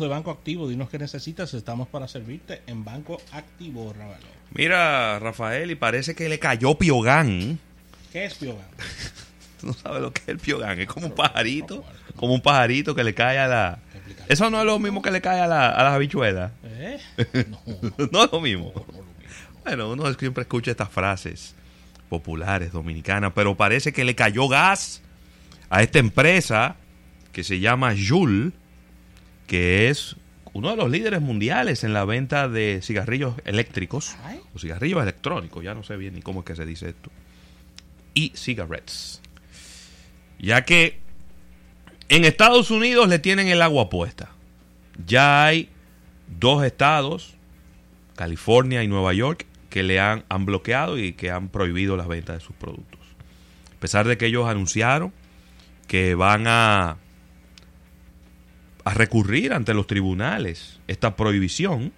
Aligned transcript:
de 0.00 0.08
Banco 0.08 0.32
Activo, 0.32 0.68
dinos 0.68 0.90
qué 0.90 0.98
necesitas, 0.98 1.54
estamos 1.54 1.86
para 1.86 2.08
servirte 2.08 2.62
en 2.66 2.84
Banco 2.84 3.20
Activo, 3.30 3.92
Ravelo. 3.96 4.26
Mira, 4.50 5.20
Rafael, 5.20 5.70
y 5.70 5.76
parece 5.76 6.16
que 6.16 6.28
le 6.28 6.40
cayó 6.40 6.74
Piogán. 6.74 7.60
¿Qué 8.12 8.24
es 8.24 8.34
Piogán? 8.34 8.66
Tú 9.60 9.68
no 9.68 9.72
sabes 9.72 10.02
lo 10.02 10.12
que 10.12 10.22
es 10.22 10.28
el 10.30 10.38
Piogán, 10.40 10.80
es 10.80 10.88
como 10.88 11.06
un 11.06 11.12
pajarito, 11.12 11.84
como 12.16 12.34
un 12.34 12.40
pajarito 12.40 12.96
que 12.96 13.04
le 13.04 13.14
cae 13.14 13.38
a 13.38 13.46
la... 13.46 13.78
Eso 14.28 14.50
no 14.50 14.58
es 14.58 14.66
lo 14.66 14.80
mismo 14.80 15.00
que 15.00 15.12
le 15.12 15.20
cae 15.20 15.38
a, 15.38 15.46
la, 15.46 15.68
a 15.70 15.84
las 15.84 15.92
habichuelas. 15.92 16.50
¿Eh? 16.64 16.98
No, 17.96 18.08
no 18.10 18.24
es 18.24 18.32
lo 18.32 18.40
mismo. 18.40 18.72
Bueno, 19.62 19.92
uno 19.92 20.12
siempre 20.14 20.42
escucha 20.42 20.72
estas 20.72 20.88
frases 20.88 21.54
populares 22.08 22.72
dominicanas, 22.72 23.30
pero 23.32 23.56
parece 23.56 23.92
que 23.92 24.02
le 24.02 24.16
cayó 24.16 24.48
gas 24.48 25.02
a 25.70 25.84
esta 25.84 26.00
empresa 26.00 26.74
que 27.30 27.44
se 27.44 27.60
llama 27.60 27.94
Joule, 27.96 28.50
que 29.46 29.88
es 29.88 30.16
uno 30.52 30.70
de 30.70 30.76
los 30.76 30.90
líderes 30.90 31.20
mundiales 31.20 31.84
en 31.84 31.92
la 31.92 32.04
venta 32.04 32.48
de 32.48 32.80
cigarrillos 32.82 33.34
eléctricos 33.44 34.14
Ay. 34.24 34.40
o 34.54 34.58
cigarrillos 34.58 35.02
electrónicos, 35.02 35.64
ya 35.64 35.74
no 35.74 35.82
sé 35.82 35.96
bien 35.96 36.14
ni 36.14 36.22
cómo 36.22 36.40
es 36.40 36.46
que 36.46 36.56
se 36.56 36.64
dice 36.64 36.90
esto, 36.90 37.10
y 38.14 38.32
cigarettes. 38.36 39.20
Ya 40.38 40.64
que 40.64 41.00
en 42.08 42.24
Estados 42.24 42.70
Unidos 42.70 43.08
le 43.08 43.18
tienen 43.18 43.48
el 43.48 43.62
agua 43.62 43.90
puesta. 43.90 44.30
Ya 45.04 45.44
hay 45.44 45.70
dos 46.38 46.64
estados, 46.64 47.34
California 48.14 48.82
y 48.82 48.88
Nueva 48.88 49.12
York, 49.12 49.46
que 49.70 49.82
le 49.82 49.98
han, 49.98 50.24
han 50.28 50.46
bloqueado 50.46 50.98
y 50.98 51.14
que 51.14 51.30
han 51.30 51.48
prohibido 51.48 51.96
las 51.96 52.06
ventas 52.06 52.36
de 52.36 52.44
sus 52.44 52.54
productos. 52.54 53.00
A 53.76 53.80
pesar 53.80 54.06
de 54.06 54.16
que 54.16 54.26
ellos 54.26 54.48
anunciaron 54.48 55.12
que 55.88 56.14
van 56.14 56.44
a, 56.46 56.98
a 58.84 58.92
recurrir 58.94 59.52
ante 59.52 59.72
los 59.74 59.86
tribunales 59.86 60.78
esta 60.88 61.16
prohibición, 61.16 61.92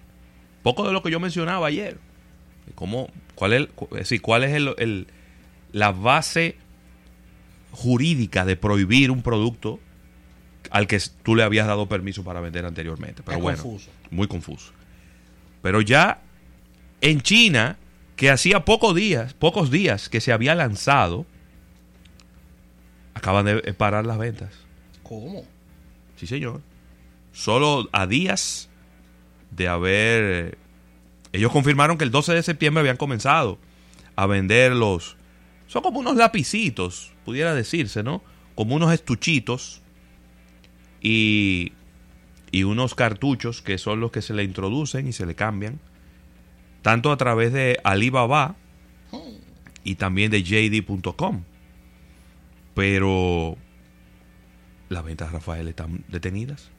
poco 0.63 0.85
de 0.87 0.93
lo 0.93 1.03
que 1.03 1.11
yo 1.11 1.19
mencionaba 1.19 1.67
ayer. 1.67 1.97
¿Cómo, 2.75 3.09
cuál 3.35 3.53
es, 3.53 3.67
cuál 4.21 4.43
es 4.43 4.53
el- 4.53 4.73
el- 4.77 5.07
la 5.73 5.91
base 5.91 6.55
jurídica 7.71 8.45
de 8.45 8.55
prohibir 8.55 9.11
un 9.11 9.21
producto 9.21 9.79
al 10.71 10.87
que 10.87 10.99
tú 11.23 11.35
le 11.35 11.43
habías 11.43 11.67
dado 11.67 11.87
permiso 11.87 12.23
para 12.23 12.39
vender 12.41 12.65
anteriormente? 12.65 13.21
Pero 13.23 13.37
Es 13.37 13.43
bueno, 13.43 13.61
confuso. 13.63 13.89
muy 14.11 14.27
confuso. 14.27 14.71
Pero 15.61 15.81
ya 15.81 16.21
en 17.01 17.21
China, 17.21 17.77
que 18.15 18.29
hacía 18.29 18.65
pocos 18.65 18.95
días, 18.95 19.33
pocos 19.33 19.69
días 19.71 20.09
que 20.09 20.21
se 20.21 20.31
había 20.31 20.55
lanzado, 20.55 21.25
acaban 23.13 23.45
de 23.45 23.73
parar 23.73 24.05
las 24.05 24.17
ventas. 24.17 24.53
¿Cómo? 25.03 25.43
Sí, 26.17 26.27
señor. 26.27 26.61
Solo 27.37 27.87
a 27.91 28.07
días 28.07 28.67
de 29.51 29.67
haber... 29.67 30.57
Ellos 31.33 31.51
confirmaron 31.51 31.99
que 31.99 32.03
el 32.03 32.09
12 32.09 32.33
de 32.33 32.41
septiembre 32.41 32.79
habían 32.79 32.97
comenzado 32.97 33.59
a 34.15 34.25
vender 34.25 34.71
los... 34.71 35.17
Son 35.67 35.83
como 35.83 35.99
unos 35.99 36.15
lapicitos, 36.15 37.13
pudiera 37.25 37.53
decirse, 37.53 38.01
¿no? 38.01 38.23
Como 38.55 38.73
unos 38.73 38.91
estuchitos 38.91 39.83
y, 40.99 41.73
y 42.49 42.63
unos 42.63 42.95
cartuchos 42.95 43.61
que 43.61 43.77
son 43.77 43.99
los 43.99 44.09
que 44.09 44.23
se 44.23 44.33
le 44.33 44.43
introducen 44.43 45.07
y 45.07 45.13
se 45.13 45.27
le 45.27 45.35
cambian. 45.35 45.79
Tanto 46.81 47.11
a 47.11 47.17
través 47.17 47.53
de 47.53 47.79
Alibaba 47.83 48.55
y 49.83 49.93
también 49.93 50.31
de 50.31 50.41
JD.com. 50.41 51.43
Pero 52.73 53.57
las 54.89 55.03
ventas, 55.03 55.31
Rafael, 55.31 55.67
están 55.67 56.03
detenidas. 56.07 56.71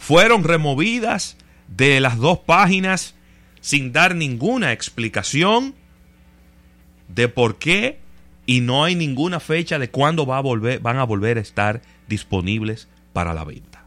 Fueron 0.00 0.44
removidas 0.44 1.36
de 1.68 2.00
las 2.00 2.16
dos 2.16 2.38
páginas 2.38 3.14
sin 3.60 3.92
dar 3.92 4.16
ninguna 4.16 4.72
explicación 4.72 5.74
de 7.08 7.28
por 7.28 7.58
qué 7.58 8.00
y 8.46 8.62
no 8.62 8.82
hay 8.82 8.94
ninguna 8.94 9.40
fecha 9.40 9.78
de 9.78 9.90
cuándo 9.90 10.24
va 10.24 10.38
a 10.38 10.40
volver, 10.40 10.80
van 10.80 10.96
a 10.96 11.04
volver 11.04 11.36
a 11.36 11.42
estar 11.42 11.82
disponibles 12.08 12.88
para 13.12 13.34
la 13.34 13.44
venta. 13.44 13.84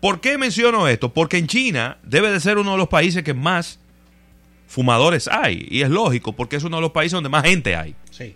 ¿Por 0.00 0.20
qué 0.20 0.36
menciono 0.38 0.88
esto? 0.88 1.14
Porque 1.14 1.38
en 1.38 1.46
China 1.46 1.98
debe 2.02 2.32
de 2.32 2.40
ser 2.40 2.58
uno 2.58 2.72
de 2.72 2.78
los 2.78 2.88
países 2.88 3.22
que 3.22 3.32
más 3.32 3.78
fumadores 4.66 5.28
hay. 5.28 5.68
Y 5.70 5.82
es 5.82 5.88
lógico, 5.88 6.32
porque 6.32 6.56
es 6.56 6.64
uno 6.64 6.78
de 6.78 6.82
los 6.82 6.90
países 6.90 7.12
donde 7.12 7.28
más 7.28 7.44
gente 7.44 7.76
hay. 7.76 7.94
Sí. 8.10 8.34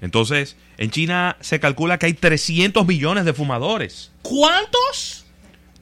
Entonces, 0.00 0.56
en 0.76 0.90
China 0.90 1.36
se 1.40 1.60
calcula 1.60 1.98
que 1.98 2.06
hay 2.06 2.14
300 2.14 2.86
millones 2.86 3.24
de 3.24 3.32
fumadores. 3.32 4.12
¿Cuántos? 4.22 5.26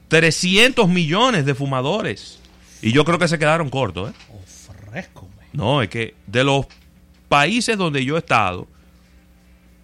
300 0.07 0.87
millones 0.89 1.45
de 1.45 1.53
fumadores. 1.53 2.39
Y 2.81 2.91
yo 2.91 3.05
creo 3.05 3.19
que 3.19 3.27
se 3.27 3.37
quedaron 3.37 3.69
cortos. 3.69 4.11
¿eh? 4.11 4.13
Ofrézcome. 4.43 5.29
No, 5.53 5.81
es 5.81 5.89
que 5.89 6.15
de 6.25 6.43
los 6.43 6.67
países 7.27 7.77
donde 7.77 8.03
yo 8.03 8.15
he 8.15 8.19
estado, 8.19 8.67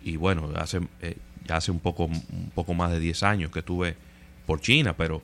y 0.03 0.15
bueno, 0.15 0.49
hace, 0.55 0.81
eh, 1.01 1.17
hace 1.49 1.71
un 1.71 1.79
poco, 1.79 2.05
un 2.05 2.51
poco 2.53 2.73
más 2.73 2.91
de 2.91 2.99
10 2.99 3.23
años 3.23 3.51
que 3.51 3.59
estuve 3.59 3.95
por 4.45 4.61
China, 4.61 4.93
pero 4.95 5.21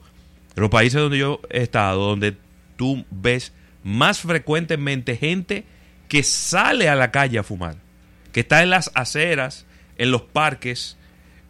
de 0.56 0.62
los 0.62 0.69
países 0.69 1.00
donde 1.00 1.18
yo 1.18 1.42
he 1.50 1.62
estado, 1.62 2.08
donde 2.08 2.36
tú 2.75 3.06
ves 3.09 3.53
más 3.84 4.19
frecuentemente 4.19 5.16
gente 5.16 5.66
que 6.08 6.24
sale 6.24 6.90
a 6.90 6.96
la 6.96 7.12
calle 7.12 7.40
a 7.40 7.44
fumar, 7.44 7.78
que 8.31 8.41
está 8.41 8.63
en 8.63 8.69
las 8.69 8.91
aceras, 8.95 9.66
en 9.97 10.12
los 10.12 10.22
parques, 10.22 10.97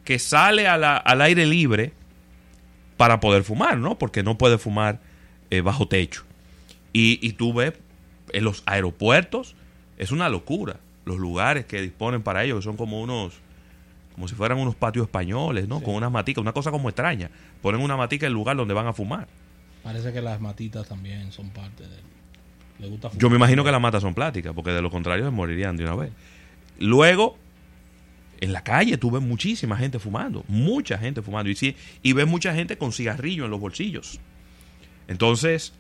que 0.04 0.20
sale 0.20 0.68
a 0.68 0.78
la- 0.78 0.98
al 0.98 1.22
aire 1.22 1.46
libre 1.46 1.94
para 2.98 3.20
poder 3.20 3.44
fumar, 3.44 3.78
¿no? 3.78 3.98
Porque 3.98 4.24
no 4.24 4.38
puede 4.38 4.58
fumar 4.58 5.00
eh, 5.52 5.62
bajo 5.62 5.88
techo. 5.88 6.24
Y, 6.94 7.20
y 7.26 7.34
tú 7.34 7.54
ves 7.54 7.74
en 8.34 8.44
los 8.44 8.64
aeropuertos, 8.66 9.56
es 9.98 10.12
una 10.12 10.30
locura. 10.30 10.78
Los 11.06 11.18
lugares 11.18 11.66
que 11.66 11.82
disponen 11.82 12.22
para 12.22 12.44
ello, 12.44 12.58
que 12.58 12.62
son 12.62 12.78
como 12.78 13.02
unos, 13.02 13.34
como 14.14 14.28
si 14.28 14.36
fueran 14.36 14.58
unos 14.60 14.76
patios 14.76 15.06
españoles, 15.06 15.68
¿no? 15.68 15.82
Con 15.82 15.96
unas 15.96 16.12
maticas, 16.12 16.42
una 16.42 16.52
cosa 16.54 16.72
como 16.72 16.90
extraña. 16.90 17.30
Ponen 17.62 17.82
una 17.82 17.98
matica 17.98 18.26
en 18.26 18.32
el 18.32 18.34
lugar 18.34 18.58
donde 18.58 18.74
van 18.74 18.88
a 18.88 18.94
fumar. 18.94 19.28
Parece 19.84 20.12
que 20.12 20.22
las 20.22 20.40
matitas 20.42 20.88
también 20.88 21.32
son 21.32 21.50
parte 21.52 21.84
del... 21.84 22.02
Le 22.80 22.88
gusta 22.88 23.10
Yo 23.18 23.30
me 23.30 23.36
imagino 23.38 23.64
que 23.64 23.72
las 23.72 23.82
matas 23.82 24.02
son 24.02 24.14
plásticas, 24.14 24.54
porque 24.54 24.72
de 24.72 24.82
lo 24.82 24.90
contrario 24.92 25.26
se 25.26 25.32
morirían 25.32 25.76
de 25.78 25.84
una 25.86 25.96
vez. 25.96 26.12
Luego, 26.80 27.38
en 28.40 28.54
la 28.54 28.64
calle 28.64 28.98
tú 28.98 29.12
ves 29.12 29.22
muchísima 29.22 29.78
gente 29.78 30.00
fumando, 30.00 30.44
mucha 30.48 30.98
gente 30.98 31.22
fumando, 31.22 31.50
y, 31.50 31.56
sí, 31.56 31.76
y 32.02 32.14
ves 32.14 32.26
mucha 32.26 32.54
gente 32.54 32.78
con 32.78 32.92
cigarrillo 32.92 33.46
en 33.46 33.52
los 33.52 33.60
bolsillos. 33.60 34.20
Entonces, 35.08 35.74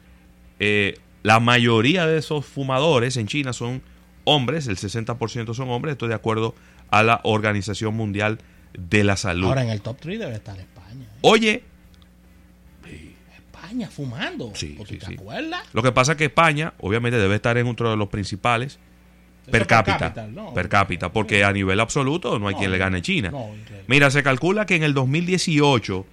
eh, 0.59 0.99
la 1.23 1.39
mayoría 1.39 2.05
de 2.05 2.17
esos 2.17 2.45
fumadores 2.45 3.17
en 3.17 3.27
China 3.27 3.53
son 3.53 3.81
hombres, 4.25 4.67
el 4.67 4.77
60% 4.77 5.53
son 5.53 5.69
hombres, 5.69 5.93
esto 5.93 6.07
de 6.07 6.13
acuerdo 6.13 6.53
a 6.91 7.03
la 7.03 7.21
Organización 7.23 7.95
Mundial 7.95 8.39
de 8.77 9.03
la 9.03 9.15
Salud. 9.17 9.47
Ahora 9.47 9.63
en 9.63 9.69
el 9.69 9.81
top 9.81 9.97
3 9.99 10.19
debe 10.19 10.35
estar 10.35 10.59
España. 10.59 11.05
¿eh? 11.05 11.17
Oye, 11.21 11.63
España 13.35 13.89
fumando. 13.89 14.51
Sí, 14.55 14.75
¿O 14.79 14.83
tú 14.83 14.93
sí, 14.93 14.99
te 14.99 15.13
acuerdas? 15.13 15.61
lo 15.73 15.81
que 15.81 15.91
pasa 15.91 16.13
es 16.13 16.17
que 16.17 16.25
España, 16.25 16.73
obviamente, 16.79 17.17
debe 17.17 17.35
estar 17.35 17.57
en 17.57 17.67
otro 17.67 17.89
de 17.89 17.97
los 17.97 18.09
principales 18.09 18.79
Per 19.49 19.61
per 19.61 19.67
cápita. 19.67 20.13
Per 20.53 20.69
cápita, 20.69 21.11
porque 21.11 21.43
a 21.43 21.51
nivel 21.51 21.79
absoluto 21.79 22.37
no 22.39 22.47
hay 22.47 22.53
No, 22.53 22.59
quien 22.59 22.71
le 22.71 22.77
gane 22.77 22.97
a 22.99 23.01
China. 23.01 23.31
no. 23.31 23.49
Mira, 23.87 24.09
se 24.11 24.21
calcula 24.23 24.65
que 24.65 24.75
en 24.75 24.83
el 24.83 24.93
2018 24.93 26.05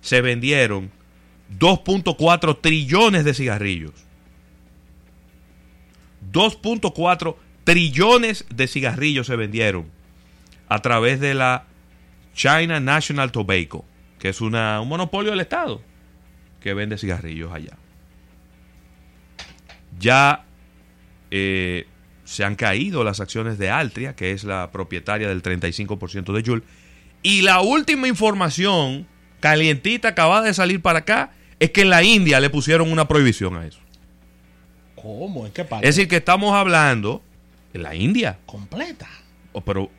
se 0.00 0.20
vendieron 0.20 0.90
2.4 1.58 2.58
trillones 2.60 3.24
de 3.24 3.34
cigarrillos. 3.34 3.92
2.4 6.32 7.36
trillones 7.64 8.44
de 8.54 8.66
cigarrillos 8.66 9.26
se 9.26 9.36
vendieron 9.36 9.86
a 10.68 10.80
través 10.80 11.20
de 11.20 11.34
la 11.34 11.64
China 12.34 12.80
National 12.80 13.32
Tobacco, 13.32 13.84
que 14.18 14.28
es 14.30 14.40
una, 14.40 14.80
un 14.80 14.88
monopolio 14.88 15.30
del 15.30 15.40
Estado 15.40 15.80
que 16.60 16.74
vende 16.74 16.98
cigarrillos 16.98 17.52
allá. 17.52 17.76
Ya 19.98 20.44
eh, 21.30 21.86
se 22.28 22.44
han 22.44 22.56
caído 22.56 23.04
las 23.04 23.20
acciones 23.20 23.56
de 23.56 23.70
Altria, 23.70 24.14
que 24.14 24.32
es 24.32 24.44
la 24.44 24.70
propietaria 24.70 25.28
del 25.28 25.42
35% 25.42 26.34
de 26.34 26.42
Juul. 26.42 26.62
Y 27.22 27.40
la 27.40 27.62
última 27.62 28.06
información, 28.06 29.06
calientita, 29.40 30.08
acabada 30.08 30.42
de 30.42 30.52
salir 30.52 30.82
para 30.82 30.98
acá, 30.98 31.30
es 31.58 31.70
que 31.70 31.80
en 31.80 31.90
la 31.90 32.02
India 32.02 32.38
le 32.38 32.50
pusieron 32.50 32.92
una 32.92 33.08
prohibición 33.08 33.56
a 33.56 33.66
eso. 33.66 33.78
¿Cómo? 34.94 35.46
¿En 35.46 35.52
qué 35.52 35.64
parte? 35.64 35.88
Es 35.88 35.96
decir, 35.96 36.06
que 36.06 36.16
estamos 36.16 36.54
hablando 36.54 37.22
en 37.72 37.82
la 37.82 37.94
India. 37.94 38.38
Completa. 38.44 39.08
Oh, 39.52 39.62
pero, 39.62 39.90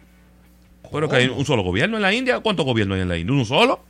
pero 0.91 1.09
que 1.09 1.15
hay 1.15 1.27
un 1.29 1.45
solo 1.45 1.63
gobierno 1.63 1.97
en 1.97 2.03
la 2.03 2.13
India. 2.13 2.41
¿Cuántos 2.41 2.63
gobiernos 2.63 2.97
hay 2.97 3.01
en 3.01 3.09
la 3.09 3.17
India? 3.17 3.33
¿Uno 3.33 3.43
solo? 3.45 3.83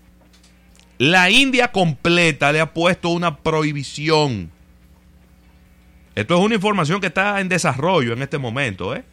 La 0.98 1.30
India 1.30 1.74
completa 1.74 2.54
le 2.54 2.62
ha 2.62 2.74
puesto 2.74 3.10
una 3.10 3.36
prohibición. 3.36 4.50
Esto 6.16 6.38
es 6.38 6.46
una 6.46 6.56
información 6.56 7.00
que 7.00 7.08
está 7.08 7.40
en 7.40 7.50
desarrollo 7.50 8.14
en 8.14 8.22
este 8.22 8.38
momento, 8.38 8.96
¿eh? 8.96 9.04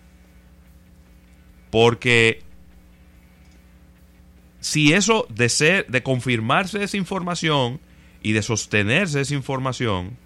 Porque 1.70 2.42
si 4.60 4.92
eso 4.92 5.26
de 5.28 5.48
ser, 5.48 5.86
de 5.86 6.02
confirmarse 6.02 6.82
esa 6.82 6.96
información 6.96 7.80
y 8.22 8.32
de 8.32 8.42
sostenerse 8.42 9.20
esa 9.20 9.34
información, 9.34 10.16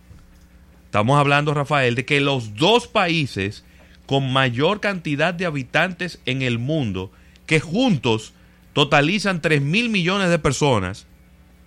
estamos 0.86 1.18
hablando, 1.18 1.52
Rafael, 1.52 1.94
de 1.94 2.04
que 2.04 2.20
los 2.20 2.54
dos 2.54 2.86
países 2.86 3.64
con 4.06 4.32
mayor 4.32 4.80
cantidad 4.80 5.34
de 5.34 5.46
habitantes 5.46 6.20
en 6.24 6.42
el 6.42 6.58
mundo, 6.58 7.12
que 7.46 7.60
juntos 7.60 8.32
totalizan 8.72 9.42
3 9.42 9.60
mil 9.62 9.88
millones 9.88 10.30
de 10.30 10.38
personas, 10.38 11.06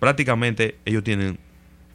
prácticamente 0.00 0.78
ellos 0.84 1.04
tienen, 1.04 1.38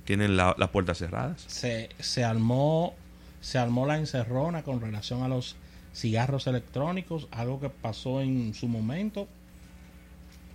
tienen 0.10 0.36
la- 0.38 0.56
las 0.58 0.70
puertas 0.70 0.98
cerradas. 0.98 1.44
Se, 1.46 1.90
se 2.00 2.24
armó 2.24 2.96
se 3.42 3.60
armó 3.60 3.86
la 3.86 3.96
encerrona 4.00 4.64
con 4.64 4.82
relación 4.82 5.22
a 5.22 5.28
los 5.28 5.56
cigarros 5.94 6.48
electrónicos, 6.48 7.28
algo 7.30 7.60
que 7.60 7.70
pasó 7.70 8.22
en 8.22 8.56
su 8.56 8.68
momento 8.68 9.28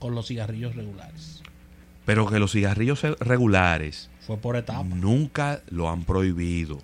con 0.00 0.16
los 0.16 0.26
cigarrillos 0.26 0.74
regulares. 0.74 1.40
Pero 2.04 2.26
que 2.26 2.40
los 2.40 2.50
cigarrillos 2.50 3.00
regulares 3.20 4.10
Fue 4.26 4.36
por 4.38 4.56
etapa. 4.56 4.82
nunca 4.82 5.62
lo 5.70 5.88
han 5.88 6.02
prohibido. 6.02 6.80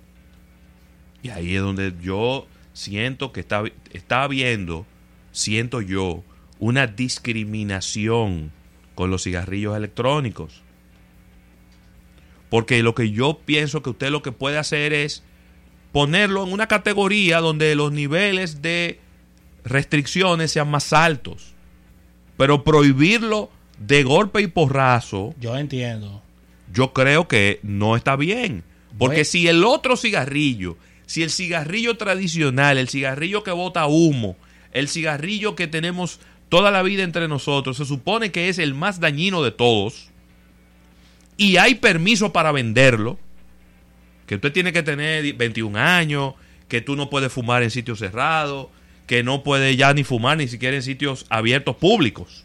Y 1.24 1.30
ahí 1.30 1.56
es 1.56 1.60
donde 1.60 1.92
yo 2.00 2.46
siento 2.72 3.32
que 3.32 3.40
está, 3.40 3.64
está 3.92 4.22
habiendo, 4.22 4.86
siento 5.32 5.80
yo, 5.80 6.22
una 6.60 6.86
discriminación 6.86 8.52
con 8.94 9.10
los 9.10 9.24
cigarrillos 9.24 9.76
electrónicos. 9.76 10.62
Porque 12.50 12.82
lo 12.82 12.94
que 12.94 13.10
yo 13.10 13.38
pienso 13.44 13.82
que 13.82 13.90
usted 13.90 14.10
lo 14.10 14.22
que 14.22 14.32
puede 14.32 14.58
hacer 14.58 14.92
es 14.92 15.22
ponerlo 15.92 16.44
en 16.44 16.52
una 16.52 16.66
categoría 16.68 17.38
donde 17.40 17.74
los 17.74 17.92
niveles 17.92 18.60
de 18.60 19.00
restricciones 19.64 20.50
sean 20.52 20.70
más 20.70 20.92
altos. 20.92 21.54
Pero 22.36 22.64
prohibirlo 22.64 23.50
de 23.78 24.02
golpe 24.02 24.40
y 24.42 24.46
porrazo, 24.46 25.34
Yo 25.40 25.56
entiendo. 25.56 26.22
yo 26.72 26.92
creo 26.92 27.28
que 27.28 27.60
no 27.62 27.96
está 27.96 28.16
bien. 28.16 28.64
Porque 28.98 29.24
si 29.24 29.46
el 29.48 29.64
otro 29.64 29.96
cigarrillo, 29.96 30.76
si 31.06 31.22
el 31.22 31.30
cigarrillo 31.30 31.96
tradicional, 31.96 32.76
el 32.76 32.88
cigarrillo 32.88 33.42
que 33.44 33.50
bota 33.52 33.86
humo, 33.86 34.36
el 34.72 34.88
cigarrillo 34.88 35.54
que 35.54 35.66
tenemos 35.66 36.20
toda 36.48 36.70
la 36.70 36.82
vida 36.82 37.04
entre 37.04 37.28
nosotros, 37.28 37.76
se 37.76 37.84
supone 37.84 38.32
que 38.32 38.48
es 38.48 38.58
el 38.58 38.74
más 38.74 39.00
dañino 39.00 39.42
de 39.42 39.52
todos, 39.52 40.09
y 41.40 41.56
hay 41.56 41.76
permiso 41.76 42.34
para 42.34 42.52
venderlo, 42.52 43.18
que 44.26 44.34
usted 44.34 44.52
tiene 44.52 44.74
que 44.74 44.82
tener 44.82 45.32
21 45.32 45.78
años, 45.78 46.34
que 46.68 46.82
tú 46.82 46.96
no 46.96 47.08
puedes 47.08 47.32
fumar 47.32 47.62
en 47.62 47.70
sitios 47.70 47.98
cerrados, 47.98 48.68
que 49.06 49.22
no 49.22 49.42
puedes 49.42 49.74
ya 49.74 49.94
ni 49.94 50.04
fumar 50.04 50.36
ni 50.36 50.48
siquiera 50.48 50.76
en 50.76 50.82
sitios 50.82 51.24
abiertos 51.30 51.76
públicos. 51.76 52.44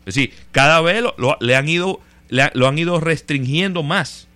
Es 0.00 0.16
decir, 0.16 0.34
cada 0.50 0.80
vez 0.80 1.04
lo, 1.04 1.36
le 1.38 1.54
han 1.54 1.68
ido, 1.68 2.00
lo 2.28 2.66
han 2.66 2.76
ido 2.76 2.98
restringiendo 2.98 3.84
más. 3.84 4.26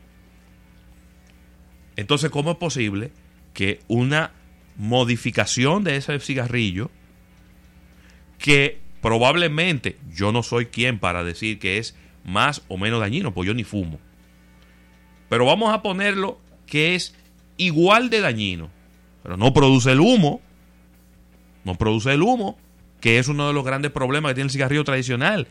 Entonces, 1.96 2.30
¿cómo 2.30 2.52
es 2.52 2.58
posible 2.58 3.10
que 3.54 3.80
una 3.88 4.30
modificación 4.76 5.82
de 5.82 5.96
ese 5.96 6.20
cigarrillo, 6.20 6.92
que 8.38 8.78
probablemente 9.02 9.96
yo 10.14 10.30
no 10.30 10.44
soy 10.44 10.66
quien 10.66 11.00
para 11.00 11.24
decir 11.24 11.58
que 11.58 11.78
es 11.78 11.96
más 12.28 12.62
o 12.68 12.76
menos 12.76 13.00
dañino, 13.00 13.32
pues 13.32 13.46
yo 13.46 13.54
ni 13.54 13.64
fumo. 13.64 13.98
Pero 15.28 15.46
vamos 15.46 15.72
a 15.72 15.82
ponerlo 15.82 16.38
que 16.66 16.94
es 16.94 17.14
igual 17.56 18.10
de 18.10 18.20
dañino, 18.20 18.70
pero 19.22 19.36
no 19.36 19.52
produce 19.52 19.92
el 19.92 20.00
humo, 20.00 20.40
no 21.64 21.74
produce 21.74 22.12
el 22.12 22.22
humo, 22.22 22.58
que 23.00 23.18
es 23.18 23.28
uno 23.28 23.46
de 23.46 23.52
los 23.52 23.64
grandes 23.64 23.90
problemas 23.90 24.30
que 24.30 24.34
tiene 24.36 24.46
el 24.46 24.52
cigarrillo 24.52 24.84
tradicional, 24.84 25.48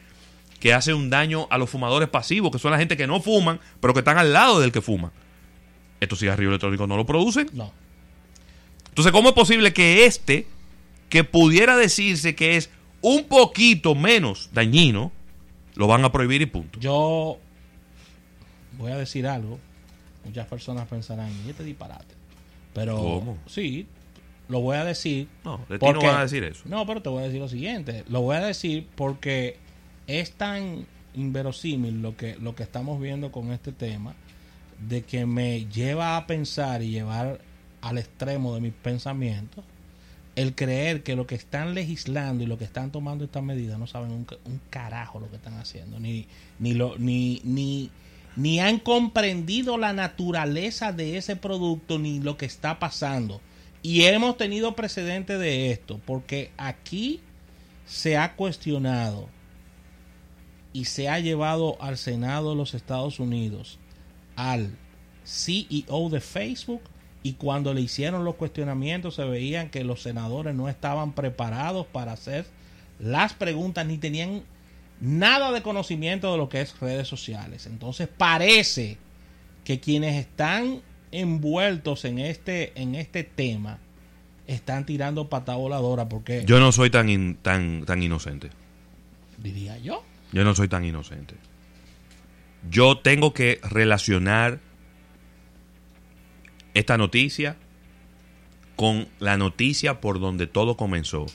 que 0.60 0.74
hace 0.74 0.94
un 0.94 1.10
daño 1.10 1.48
a 1.50 1.58
los 1.58 1.70
fumadores 1.70 2.10
pasivos, 2.10 2.52
que 2.52 2.60
son 2.60 2.72
la 2.72 2.80
gente 2.80 2.98
que 2.98 3.08
no 3.08 3.22
fuman, 3.22 3.60
pero 3.80 3.94
que 3.94 4.00
están 4.00 4.18
al 4.18 4.34
lado 4.34 4.60
del 4.60 4.72
que 4.72 4.82
fuma. 4.82 5.12
Estos 6.00 6.20
cigarrillos 6.20 6.52
electrónicos 6.52 6.88
no 6.88 6.98
lo 6.98 7.06
producen. 7.06 7.50
No. 7.54 7.72
Entonces, 8.90 9.12
¿cómo 9.12 9.30
es 9.30 9.36
posible 9.36 9.74
que 9.74 10.06
este, 10.06 10.48
que 11.10 11.24
pudiera 11.24 11.76
decirse 11.78 12.36
que 12.36 12.58
es 12.58 12.70
un 13.02 13.26
poquito 13.26 13.96
menos 13.96 14.50
dañino, 14.54 15.12
lo 15.78 15.88
van 15.88 16.04
a 16.04 16.12
prohibir 16.12 16.42
y 16.42 16.46
punto? 16.48 16.80
Yo 16.80 17.38
voy 18.78 18.92
a 18.92 18.98
decir 18.98 19.28
algo. 19.28 19.60
Muchas 20.26 20.48
personas 20.48 20.88
pensarán, 20.88 21.32
¿y 21.46 21.50
este 21.50 21.64
disparate? 21.64 22.16
Pero 22.74 22.98
¿Cómo? 22.98 23.38
sí, 23.48 23.88
lo 24.50 24.60
voy 24.60 24.78
a 24.78 24.84
decir. 24.84 25.28
No, 25.46 25.58
de 25.70 25.78
ti 25.80 25.86
porque- 25.86 25.94
no 26.06 26.12
van 26.12 26.20
a 26.20 26.24
decir 26.24 26.44
eso. 26.44 26.64
No, 26.66 26.86
pero 26.86 27.02
te 27.02 27.10
voy 27.10 27.24
a 27.24 27.26
decir 27.28 27.40
lo 27.40 27.48
siguiente. 27.48 28.04
Lo 28.10 28.22
voy 28.22 28.36
a 28.36 28.42
decir 28.46 28.88
porque 28.96 29.58
es 30.08 30.32
tan 30.34 30.86
inverosímil 31.16 32.02
lo 32.02 32.16
que, 32.18 32.36
lo 32.40 32.56
que 32.56 32.64
estamos 32.64 33.00
viendo 33.00 33.32
con 33.32 33.52
este 33.52 33.72
tema 33.72 34.16
de 34.88 35.04
que 35.04 35.26
me 35.26 35.66
lleva 35.66 36.18
a 36.18 36.28
pensar 36.28 36.84
y 36.84 36.92
llevar 36.92 37.40
al 37.82 37.98
extremo 37.98 38.54
de 38.54 38.62
mis 38.62 38.74
pensamientos 38.74 39.64
el 40.38 40.56
creer 40.56 41.04
que 41.04 41.16
lo 41.18 41.26
que 41.28 41.36
están 41.36 41.74
legislando 41.74 42.44
y 42.44 42.48
lo 42.48 42.58
que 42.58 42.64
están 42.64 42.92
tomando 42.92 43.26
estas 43.26 43.44
medidas 43.44 43.78
no 43.80 43.88
saben 43.88 44.12
un, 44.12 44.24
ca- 44.24 44.38
un 44.46 44.62
carajo 44.70 45.20
lo 45.20 45.30
que 45.30 45.36
están 45.38 45.56
haciendo 45.56 46.00
ni 46.00 46.28
ni 46.60 46.74
lo 46.74 46.98
ni 46.98 47.42
ni 47.44 47.90
ni 48.36 48.60
han 48.60 48.78
comprendido 48.80 49.78
la 49.78 49.94
naturaleza 49.94 50.94
de 50.94 51.18
ese 51.18 51.36
producto 51.36 51.98
ni 51.98 52.20
lo 52.20 52.38
que 52.38 52.46
está 52.46 52.78
pasando. 52.78 53.42
Y 53.82 54.04
hemos 54.04 54.38
tenido 54.38 54.76
precedente 54.76 55.40
de 55.40 55.72
esto 55.72 56.00
porque 56.06 56.52
aquí 56.56 57.20
se 57.88 58.16
ha 58.16 58.36
cuestionado 58.36 59.28
y 60.72 60.86
se 60.86 61.10
ha 61.10 61.20
llevado 61.20 61.82
al 61.82 61.98
Senado 61.98 62.52
de 62.52 62.58
los 62.58 62.76
Estados 62.76 63.20
Unidos 63.20 63.80
al 64.36 64.78
CEO 65.26 66.10
de 66.12 66.22
Facebook 66.22 66.82
y 67.28 67.34
cuando 67.34 67.74
le 67.74 67.82
hicieron 67.82 68.24
los 68.26 68.36
cuestionamientos 68.36 69.16
se 69.16 69.24
veían 69.26 69.70
que 69.70 69.84
los 69.84 70.02
senadores 70.02 70.54
no 70.56 70.70
estaban 70.70 71.14
preparados 71.14 71.86
para 71.88 72.12
hacer 72.14 72.46
las 73.00 73.34
preguntas 73.34 73.86
ni 73.86 73.98
tenían 73.98 74.44
nada 75.02 75.52
de 75.52 75.62
conocimiento 75.62 76.32
de 76.32 76.38
lo 76.38 76.50
que 76.50 76.62
es 76.62 76.80
redes 76.80 77.08
sociales. 77.08 77.66
Entonces 77.68 78.08
parece 78.08 78.98
que 79.64 79.80
quienes 79.80 80.16
están 80.16 80.82
envueltos 81.12 82.06
en 82.06 82.20
este 82.20 82.72
en 82.82 82.96
este 82.96 83.24
tema 83.24 83.80
están 84.48 84.86
tirando 84.86 85.28
pata 85.30 85.56
voladora 85.56 86.08
porque 86.10 86.44
Yo 86.46 86.60
no 86.60 86.72
soy 86.72 86.90
tan, 86.90 87.10
in- 87.10 87.36
tan, 87.42 87.84
tan 87.86 88.02
inocente. 88.02 88.50
diría 89.38 89.78
yo 89.78 90.04
Yo 90.32 90.44
no 90.44 90.56
soy 90.56 90.68
tan 90.68 90.86
inocente. 90.86 91.36
Yo 92.70 92.98
tengo 92.98 93.34
que 93.34 93.60
relacionar 93.64 94.60
esta 96.78 96.98
noticia 96.98 97.58
con 98.76 99.08
la 99.20 99.38
noticia 99.38 100.00
por 100.00 100.20
donde 100.20 100.48
todo 100.48 100.78
comenzó. 100.78 101.26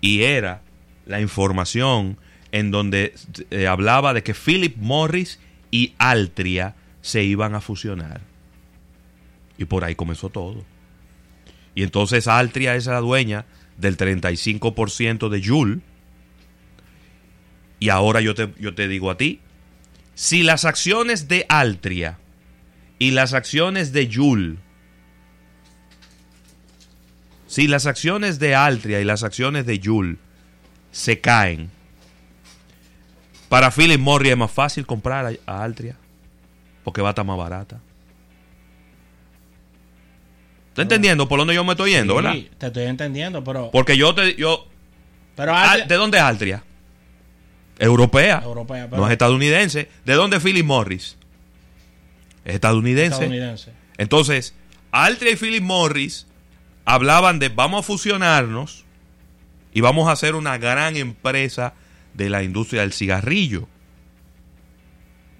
Y 0.00 0.22
era 0.22 0.62
la 1.04 1.20
información 1.20 2.18
en 2.52 2.70
donde 2.70 3.14
eh, 3.50 3.66
hablaba 3.66 4.14
de 4.14 4.22
que 4.22 4.34
Philip 4.34 4.76
Morris 4.76 5.40
y 5.70 5.94
Altria 5.98 6.74
se 7.02 7.24
iban 7.24 7.54
a 7.54 7.60
fusionar. 7.60 8.20
Y 9.58 9.64
por 9.64 9.84
ahí 9.84 9.94
comenzó 9.94 10.30
todo. 10.30 10.64
Y 11.74 11.82
entonces 11.82 12.28
Altria 12.28 12.76
es 12.76 12.86
la 12.86 13.00
dueña 13.00 13.44
del 13.76 13.96
35% 13.96 15.28
de 15.28 15.42
Joule. 15.42 15.80
Y 17.78 17.90
ahora 17.90 18.20
yo 18.20 18.34
te, 18.34 18.52
yo 18.58 18.74
te 18.74 18.88
digo 18.88 19.10
a 19.10 19.16
ti, 19.16 19.40
si 20.14 20.42
las 20.42 20.64
acciones 20.64 21.28
de 21.28 21.44
Altria 21.48 22.18
y 22.98 23.10
las 23.10 23.34
acciones 23.34 23.92
de 23.92 24.08
Joule, 24.10 24.56
si 27.46 27.68
las 27.68 27.86
acciones 27.86 28.38
de 28.38 28.54
Altria 28.54 29.00
y 29.00 29.04
las 29.04 29.22
acciones 29.22 29.66
de 29.66 29.80
Joule 29.82 30.16
se 30.90 31.20
caen, 31.20 31.70
para 33.48 33.70
Philip 33.70 34.00
Morris 34.00 34.32
es 34.32 34.36
más 34.38 34.50
fácil 34.50 34.86
comprar 34.86 35.38
a, 35.46 35.62
Altria 35.62 35.96
porque 36.84 37.00
va 37.02 37.08
a 37.08 37.12
estar 37.12 37.24
más 37.24 37.36
barata. 37.38 37.80
¿Estás 40.70 40.82
entendiendo 40.82 41.28
por 41.28 41.38
dónde 41.38 41.54
yo 41.54 41.64
me 41.64 41.72
estoy 41.72 41.92
yendo, 41.92 42.18
Sí, 42.18 42.22
verdad? 42.22 42.40
te 42.58 42.66
estoy 42.66 42.84
entendiendo 42.84 43.42
pero 43.42 43.70
Porque 43.70 43.96
yo 43.96 44.14
te 44.14 44.34
yo 44.34 44.66
pero 45.34 45.54
Altria- 45.54 45.86
¿De 45.86 45.94
dónde 45.96 46.18
es 46.18 46.24
Altria? 46.24 46.62
Europea. 47.78 48.40
Europea, 48.42 48.86
pero- 48.88 49.02
no 49.02 49.06
es 49.06 49.12
estadounidense. 49.12 49.88
¿De 50.04 50.14
dónde 50.14 50.38
es 50.38 50.42
Philip 50.42 50.64
Morris? 50.64 51.16
Es 52.44 52.54
estadounidense. 52.54 53.14
estadounidense 53.16 53.72
Entonces, 53.98 54.54
Altria 54.92 55.32
y 55.32 55.36
Philip 55.36 55.62
Morris 55.62 56.26
hablaban 56.86 57.38
de 57.38 57.50
vamos 57.50 57.80
a 57.80 57.82
fusionarnos 57.82 58.84
y 59.74 59.82
vamos 59.82 60.08
a 60.08 60.12
hacer 60.12 60.34
una 60.34 60.56
gran 60.56 60.96
empresa 60.96 61.74
de 62.14 62.30
la 62.30 62.42
industria 62.42 62.80
del 62.80 62.94
cigarrillo. 62.94 63.68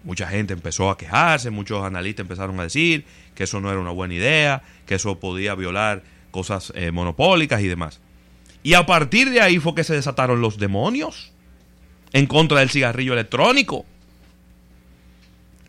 Mucha 0.04 0.28
gente 0.28 0.52
empezó 0.52 0.90
a 0.90 0.98
quejarse, 0.98 1.50
muchos 1.50 1.82
analistas 1.84 2.24
empezaron 2.24 2.60
a 2.60 2.64
decir 2.64 3.06
que 3.34 3.44
eso 3.44 3.60
no 3.60 3.70
era 3.70 3.80
una 3.80 3.92
buena 3.92 4.14
idea, 4.14 4.62
que 4.84 4.96
eso 4.96 5.18
podía 5.18 5.54
violar 5.54 6.02
cosas 6.30 6.72
eh, 6.76 6.90
monopólicas 6.90 7.62
y 7.62 7.68
demás. 7.68 8.00
Y 8.62 8.74
a 8.74 8.84
partir 8.84 9.30
de 9.30 9.40
ahí 9.40 9.58
fue 9.58 9.74
que 9.74 9.84
se 9.84 9.94
desataron 9.94 10.40
los 10.40 10.58
demonios 10.58 11.32
en 12.12 12.26
contra 12.26 12.60
del 12.60 12.70
cigarrillo 12.70 13.12
electrónico. 13.12 13.86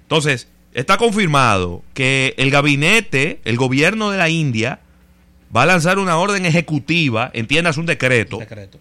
Entonces, 0.02 0.50
está 0.74 0.98
confirmado 0.98 1.84
que 1.94 2.34
el 2.38 2.50
gabinete, 2.50 3.42
el 3.44 3.58
gobierno 3.58 4.10
de 4.10 4.18
la 4.18 4.30
India, 4.30 4.82
va 5.56 5.64
a 5.64 5.66
lanzar 5.66 6.00
una 6.00 6.18
orden 6.18 6.46
ejecutiva, 6.46 7.32
entiendas 7.34 7.78
un 7.78 7.86
decreto, 7.86 8.40
Secreto. 8.40 8.80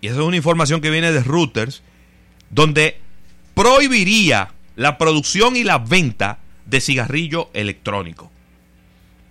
y 0.00 0.06
esa 0.08 0.16
es 0.16 0.22
una 0.22 0.36
información 0.36 0.80
que 0.80 0.90
viene 0.90 1.12
de 1.12 1.22
Reuters, 1.22 1.82
donde 2.50 2.98
prohibiría 3.54 4.52
la 4.76 4.98
producción 4.98 5.56
y 5.56 5.64
la 5.64 5.78
venta 5.78 6.38
de 6.66 6.80
cigarrillo 6.80 7.50
electrónico. 7.54 8.30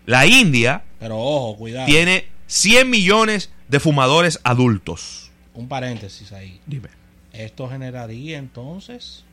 La 0.05 0.25
India 0.25 0.83
Pero 0.99 1.17
ojo, 1.17 1.57
cuidado. 1.57 1.85
tiene 1.85 2.27
100 2.47 2.89
millones 2.89 3.49
de 3.67 3.79
fumadores 3.79 4.39
adultos. 4.43 5.31
Un 5.53 5.67
paréntesis 5.67 6.31
ahí. 6.33 6.59
Dime. 6.65 6.89
Esto 7.31 7.69
generaría 7.69 8.37
entonces, 8.37 9.23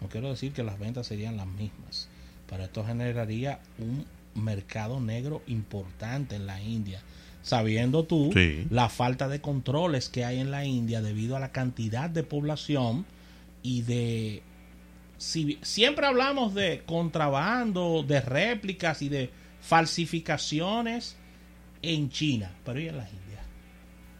no 0.00 0.08
quiero 0.08 0.30
decir 0.30 0.52
que 0.52 0.62
las 0.62 0.78
ventas 0.78 1.06
serían 1.06 1.36
las 1.36 1.46
mismas, 1.46 2.08
pero 2.48 2.64
esto 2.64 2.84
generaría 2.84 3.60
un 3.78 4.04
mercado 4.36 5.00
negro 5.00 5.42
importante 5.46 6.36
en 6.36 6.46
la 6.46 6.60
India. 6.62 7.02
Sabiendo 7.42 8.04
tú 8.04 8.30
Sí. 8.34 8.66
la 8.70 8.88
falta 8.88 9.28
de 9.28 9.40
controles 9.40 10.08
que 10.08 10.24
hay 10.24 10.40
en 10.40 10.50
la 10.50 10.64
India 10.64 11.00
debido 11.02 11.36
a 11.36 11.40
la 11.40 11.52
cantidad 11.52 12.10
de 12.10 12.22
población 12.22 13.06
y 13.62 13.82
de... 13.82 14.42
Si, 15.18 15.58
siempre 15.62 16.06
hablamos 16.06 16.54
de 16.54 16.82
contrabando, 16.86 18.04
de 18.06 18.20
réplicas 18.20 19.00
y 19.02 19.08
de 19.08 19.30
falsificaciones 19.60 21.16
en 21.82 22.10
China, 22.10 22.50
pero 22.64 22.80
¿y 22.80 22.88
en 22.88 22.96
la 22.96 23.08
India? 23.08 23.42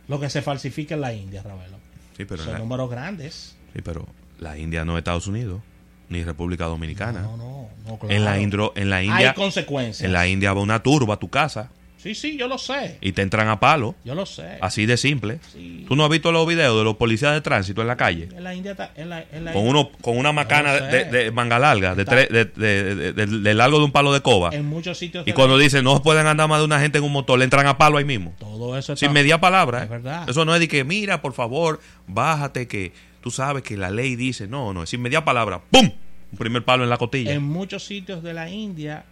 Lo 0.09 0.21
que 0.21 0.31
se 0.31 0.43
falsifica 0.43 0.95
en 0.95 1.01
la 1.01 1.13
India, 1.13 1.43
Ravelo. 1.43 1.79
Sí, 2.17 2.25
pero, 2.25 2.43
Son 2.45 2.53
la, 2.55 2.59
números 2.59 2.89
grandes. 2.91 3.57
sí, 3.75 3.83
pero 3.83 4.07
la 4.39 4.57
India 4.59 4.85
no 4.85 4.93
es 4.95 4.99
Estados 4.99 5.27
Unidos, 5.27 5.61
ni 6.09 6.23
República 6.25 6.65
Dominicana. 6.67 7.23
No, 7.23 7.37
no, 7.37 7.69
no, 7.87 7.99
en, 8.09 8.25
la 8.25 8.33
claro. 8.33 8.43
Indro- 8.43 8.73
en 8.77 8.91
la 8.91 8.97
Hay 8.97 9.07
India, 9.09 9.35
consecuencias. 9.35 10.05
en 10.05 10.13
la 10.13 10.27
India 10.27 10.53
va 10.53 10.61
una 10.61 10.83
turba 10.83 11.15
a 11.15 11.19
tu 11.19 11.29
casa 11.29 11.71
Sí, 11.99 12.15
sí, 12.15 12.37
yo 12.37 12.47
lo 12.47 12.57
sé. 12.57 12.99
y 13.01 13.11
te 13.13 13.23
entran 13.23 13.49
a 13.49 13.59
palo, 13.59 13.97
Yo 14.05 14.15
lo 14.15 14.27
sé. 14.27 14.59
así 14.61 14.87
de 14.87 14.97
simple. 14.97 15.41
Sí. 15.53 15.85
¿Tú 15.89 15.97
no 15.97 16.05
has 16.05 16.11
visto 16.11 16.31
los 16.31 16.47
videos 16.47 16.79
de 16.79 16.85
los 16.85 16.95
policías 16.97 17.33
de 17.33 17.41
tránsito 17.41 17.81
en 17.81 17.89
la 17.89 17.97
calle? 17.97 18.29
En 18.37 18.45
la 18.45 18.55
India 18.55 18.73
está- 18.73 18.93
en 18.95 19.09
la, 19.11 19.25
en 19.33 19.45
la 19.45 19.53
Con, 19.53 19.67
uno, 19.67 19.91
con 20.03 20.17
una 20.17 20.31
macana 20.31 20.75
de, 20.75 21.33
manga 21.33 21.59
larga, 21.59 21.97
de, 21.97 22.05
tres- 22.05 22.29
de, 22.31 23.55
largo 23.55 23.79
de 23.79 23.85
un 23.87 23.91
palo 23.91 24.13
de 24.13 24.21
coba. 24.21 24.51
en 24.55 24.67
muchos 24.67 24.99
sitios 24.99 25.27
Y 25.27 25.33
cuando 25.33 25.59
dicen 25.59 25.83
no 25.83 26.01
pueden 26.01 26.29
andar 26.29 26.49
más 26.49 26.61
de 26.61 26.65
una 26.67 26.79
gente 26.79 26.99
en 26.99 27.05
un 27.05 27.13
motor, 27.13 27.39
le 27.41 27.45
entran 27.45 27.67
a 27.67 27.77
palo 27.77 27.99
ahí 27.99 28.05
mismo. 28.05 28.35
todo 28.39 28.79
eso 28.79 28.95
Sin 28.95 29.07
está- 29.09 29.15
media 29.15 29.41
palabra. 29.41 29.79
Es 29.81 29.85
¿eh? 29.87 29.89
verdad. 29.89 30.29
Eso 30.31 30.45
no 30.45 30.55
es 30.55 30.61
de 30.61 30.69
que, 30.69 30.85
mira, 30.85 31.21
por 31.23 31.33
favor, 31.33 31.81
bájate, 32.07 32.69
que 32.69 32.93
tú 33.27 33.33
sabes 33.33 33.65
que 33.65 33.77
la 33.77 33.91
ley 33.91 34.15
dice. 34.15 34.47
No, 34.47 34.73
no, 34.73 34.85
es 34.85 34.91
sin 34.91 35.03
media 35.03 35.25
palabra. 35.25 35.61
¡Pum! 35.73 35.91
Un 36.31 36.39
primer 36.39 36.65
palo 36.65 36.85
en 36.85 36.91
la 36.91 36.97
costilla. 36.97 37.33
En 37.33 37.43
muchos 37.43 37.85
sitios 37.85 38.23
de 38.23 38.33
la 38.33 38.49
India, 38.49 39.05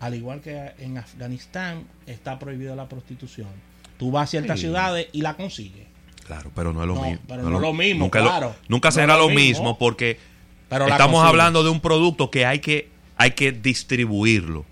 al 0.00 0.14
igual 0.14 0.40
que 0.40 0.72
en 0.78 0.96
Afganistán, 0.96 1.86
está 2.06 2.38
prohibida 2.38 2.74
la 2.74 2.88
prostitución. 2.88 3.48
Tú 3.98 4.10
vas 4.10 4.24
a 4.24 4.26
ciertas 4.30 4.58
Sí. 4.58 4.64
ciudades 4.68 5.08
y 5.12 5.20
la 5.20 5.34
consigues. 5.36 5.86
Claro, 6.26 6.50
pero 6.54 6.72
no 6.72 6.80
es 6.80 6.88
lo 6.88 6.94
No, 6.94 7.02
mismo. 7.02 7.20
pero 7.28 7.42
no 7.42 7.56
es 7.56 7.60
lo 7.60 7.74
mismo, 7.74 8.04
Nunca, 8.04 8.22
claro. 8.22 8.54
nunca 8.68 8.90
será 8.90 9.18
lo 9.18 9.28
mismo, 9.28 9.64
mismo. 9.64 9.78
porque 9.78 10.18
Pero 10.70 10.88
estamos 10.88 11.22
hablando 11.22 11.62
de 11.62 11.68
un 11.68 11.80
producto 11.80 12.30
que 12.30 12.46
hay 12.46 12.60
que, 12.60 12.88
hay 13.18 13.32
que 13.32 13.52
distribuirlo, 13.52 14.64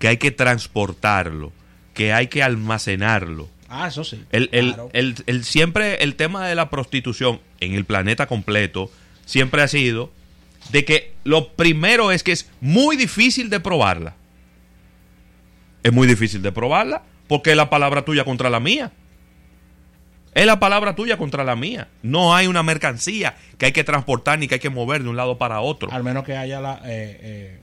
que 0.00 0.08
hay 0.08 0.16
que 0.16 0.32
transportarlo, 0.32 1.52
que 1.94 2.12
hay 2.12 2.26
que 2.26 2.42
almacenarlo. 2.42 3.48
Ah, 3.72 3.86
eso 3.88 4.02
sí. 4.04 4.22
El, 4.32 4.48
el- 4.52 4.74
claro. 4.74 4.90
el- 4.92 5.14
el- 5.26 5.44
siempre 5.44 6.02
el 6.02 6.16
tema 6.16 6.46
de 6.48 6.54
la 6.56 6.68
prostitución 6.70 7.40
en 7.60 7.74
el 7.74 7.84
planeta 7.84 8.26
completo 8.26 8.90
siempre 9.24 9.62
ha 9.62 9.68
sido 9.68 10.10
de 10.72 10.84
que 10.84 11.12
lo 11.24 11.48
primero 11.52 12.10
es 12.10 12.22
que 12.24 12.32
es 12.32 12.50
muy 12.60 12.96
difícil 12.96 13.48
de 13.48 13.60
probarla. 13.60 14.14
Es 15.82 15.92
muy 15.92 16.06
difícil 16.06 16.42
de 16.42 16.52
probarla 16.52 17.02
porque 17.28 17.50
es 17.50 17.56
la 17.56 17.70
palabra 17.70 18.04
tuya 18.04 18.24
contra 18.24 18.50
la 18.50 18.60
mía. 18.60 18.90
Es 20.34 20.46
la 20.46 20.60
palabra 20.60 20.94
tuya 20.94 21.16
contra 21.16 21.42
la 21.44 21.56
mía. 21.56 21.88
No 22.02 22.34
hay 22.34 22.46
una 22.48 22.62
mercancía 22.62 23.36
que 23.58 23.66
hay 23.66 23.72
que 23.72 23.84
transportar 23.84 24.38
ni 24.38 24.46
que 24.48 24.54
hay 24.56 24.60
que 24.60 24.70
mover 24.70 25.02
de 25.02 25.08
un 25.08 25.16
lado 25.16 25.38
para 25.38 25.60
otro. 25.60 25.90
Al 25.92 26.04
menos 26.04 26.24
que 26.24 26.36
haya 26.36 26.60
la, 26.60 26.74
eh, 26.84 27.18
eh, 27.22 27.60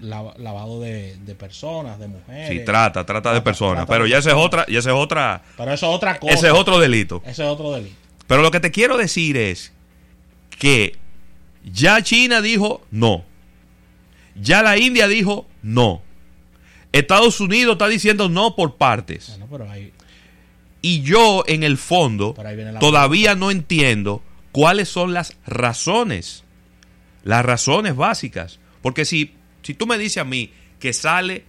lava- 0.00 0.34
lavado 0.38 0.80
de, 0.80 1.16
de 1.16 1.34
personas, 1.34 1.98
de 1.98 2.08
mujeres. 2.08 2.48
Sí, 2.48 2.64
trata, 2.64 3.04
trata 3.06 3.32
de 3.32 3.40
personas. 3.40 3.84
trata 3.86 3.92
Pero 3.92 4.04
de 4.04 4.10
ya 4.10 4.18
esa 4.18 4.30
es 4.30 4.36
otra, 4.36 4.66
ya 4.68 4.78
esa 4.78 4.90
es 4.90 4.96
otra, 4.96 5.42
Pero 5.56 5.72
eso 5.72 5.88
es 5.90 5.94
otra 5.96 6.18
cosa. 6.18 6.34
ese 6.34 6.46
es 6.48 6.52
otro 6.52 6.78
delito. 6.78 7.22
Ese 7.24 7.42
es 7.44 7.48
otro 7.48 7.72
delito. 7.72 7.96
Pero 8.26 8.42
lo 8.42 8.50
que 8.50 8.60
te 8.60 8.70
quiero 8.70 8.96
decir 8.96 9.36
es 9.36 9.72
que 10.58 10.96
ya 11.64 12.02
China 12.02 12.40
dijo 12.40 12.82
no. 12.90 13.24
Ya 14.34 14.62
la 14.62 14.76
India 14.78 15.06
dijo 15.08 15.46
no. 15.62 16.02
Estados 16.92 17.40
Unidos 17.40 17.72
está 17.72 17.88
diciendo 17.88 18.28
no 18.28 18.54
por 18.56 18.76
partes. 18.76 19.28
Bueno, 19.30 19.46
pero 19.50 19.70
ahí, 19.70 19.92
Y 20.80 21.02
yo, 21.02 21.44
en 21.46 21.62
el 21.64 21.76
fondo, 21.78 22.34
la 22.36 22.78
todavía 22.78 23.34
no 23.34 23.50
entiendo 23.50 24.22
cuáles 24.52 24.88
son 24.88 25.12
las 25.12 25.36
razones. 25.46 26.44
Las 27.24 27.44
razones 27.44 27.96
básicas. 27.96 28.58
Porque 28.82 29.04
si, 29.04 29.34
si 29.64 29.74
tú 29.74 29.86
me 29.86 29.98
dices 29.98 30.18
a 30.18 30.24
mí 30.24 30.52
que 30.78 30.92
sale 30.92 31.44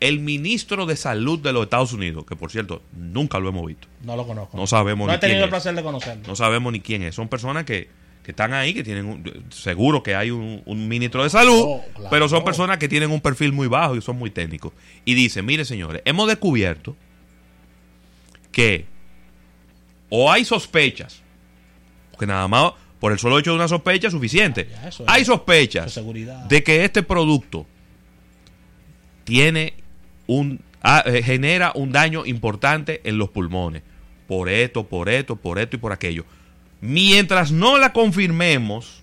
el 0.00 0.20
ministro 0.20 0.86
de 0.86 0.96
salud 0.96 1.38
de 1.40 1.52
los 1.52 1.64
Estados 1.64 1.92
Unidos, 1.92 2.24
que 2.28 2.36
por 2.36 2.50
cierto, 2.52 2.82
nunca 2.96 3.38
lo 3.40 3.48
hemos 3.48 3.66
visto. 3.66 3.88
no 4.02 4.14
lo 4.16 4.26
conozco. 4.26 4.56
No 4.56 4.66
sabemos 4.66 5.06
No 5.06 5.12
ni 5.12 5.16
he 5.16 5.20
tenido 5.20 5.36
quién 5.38 5.42
el 5.42 5.44
es. 5.44 5.50
placer 5.50 5.74
de 5.74 5.82
conocerlo. 5.82 6.22
No 6.26 6.36
sabemos 6.36 6.72
ni 6.72 6.80
quién 6.80 7.02
es. 7.02 7.14
Son 7.14 7.28
personas 7.28 7.64
que, 7.64 7.88
que 8.22 8.32
están 8.32 8.52
ahí, 8.52 8.74
que 8.74 8.84
tienen 8.84 9.06
un- 9.06 9.44
seguro 9.50 10.02
que 10.02 10.14
hay 10.14 10.30
un, 10.30 10.62
un 10.66 10.88
ministro 10.88 11.22
de 11.22 11.30
salud, 11.30 11.62
Oh, 11.64 11.84
claro. 11.94 12.08
pero 12.10 12.28
son 12.28 12.44
personas 12.44 12.76
que 12.78 12.88
tienen 12.88 13.10
un 13.10 13.20
perfil 13.20 13.52
muy 13.52 13.66
bajo 13.66 13.96
y 13.96 14.02
son 14.02 14.16
muy 14.18 14.30
técnicos. 14.30 14.72
Y 15.06 15.14
dicen, 15.14 15.46
mire 15.46 15.64
señores, 15.64 16.02
hemos 16.04 16.28
descubierto 16.28 16.96
que 18.52 18.86
o 20.10 20.30
hay 20.30 20.44
sospechas, 20.44 21.22
porque 22.10 22.26
nada 22.26 22.46
más 22.46 22.72
por 23.04 23.12
el 23.12 23.18
solo 23.18 23.38
hecho 23.38 23.50
de 23.50 23.56
una 23.56 23.68
sospecha 23.68 24.10
suficiente. 24.10 24.66
Ya, 24.70 24.88
es- 24.88 25.02
hay 25.06 25.26
sospechas 25.26 26.00
de 26.48 26.62
que 26.64 26.86
este 26.86 27.02
producto 27.02 27.66
tiene 29.24 29.74
un 30.26 30.60
ah, 30.82 31.02
eh, 31.04 31.22
genera 31.22 31.72
un 31.74 31.92
daño 31.92 32.24
importante 32.24 33.02
en 33.04 33.18
los 33.18 33.28
pulmones 33.28 33.82
por 34.26 34.48
esto, 34.48 34.86
por 34.86 35.10
esto, 35.10 35.36
por 35.36 35.58
esto 35.58 35.76
y 35.76 35.78
por 35.78 35.92
aquello. 35.92 36.24
Mientras 36.80 37.52
no 37.52 37.76
la 37.76 37.92
confirmemos, 37.92 39.02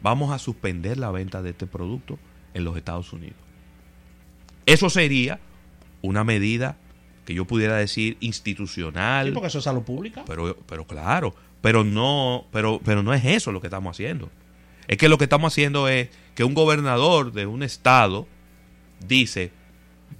vamos 0.00 0.32
a 0.32 0.38
suspender 0.38 0.96
la 0.96 1.10
venta 1.10 1.42
de 1.42 1.50
este 1.50 1.66
producto 1.66 2.18
en 2.54 2.64
los 2.64 2.74
Estados 2.78 3.12
Unidos. 3.12 3.36
Eso 4.64 4.88
sería 4.88 5.40
una 6.00 6.24
medida 6.24 6.76
que 7.26 7.34
yo 7.34 7.44
pudiera 7.44 7.76
decir 7.76 8.16
institucional, 8.20 9.26
Sí, 9.26 9.32
porque 9.32 9.48
eso 9.48 9.58
es 9.58 9.64
salud 9.64 9.82
pública. 9.82 10.24
pero, 10.26 10.56
pero 10.66 10.86
claro, 10.86 11.34
pero 11.62 11.84
no, 11.84 12.46
pero, 12.52 12.80
pero 12.84 13.02
no 13.02 13.14
es 13.14 13.24
eso 13.24 13.52
lo 13.52 13.60
que 13.60 13.68
estamos 13.68 13.96
haciendo. 13.96 14.30
Es 14.88 14.98
que 14.98 15.08
lo 15.08 15.16
que 15.16 15.24
estamos 15.24 15.52
haciendo 15.52 15.88
es 15.88 16.10
que 16.34 16.44
un 16.44 16.54
gobernador 16.54 17.32
de 17.32 17.46
un 17.46 17.62
estado 17.62 18.26
dice, 19.06 19.52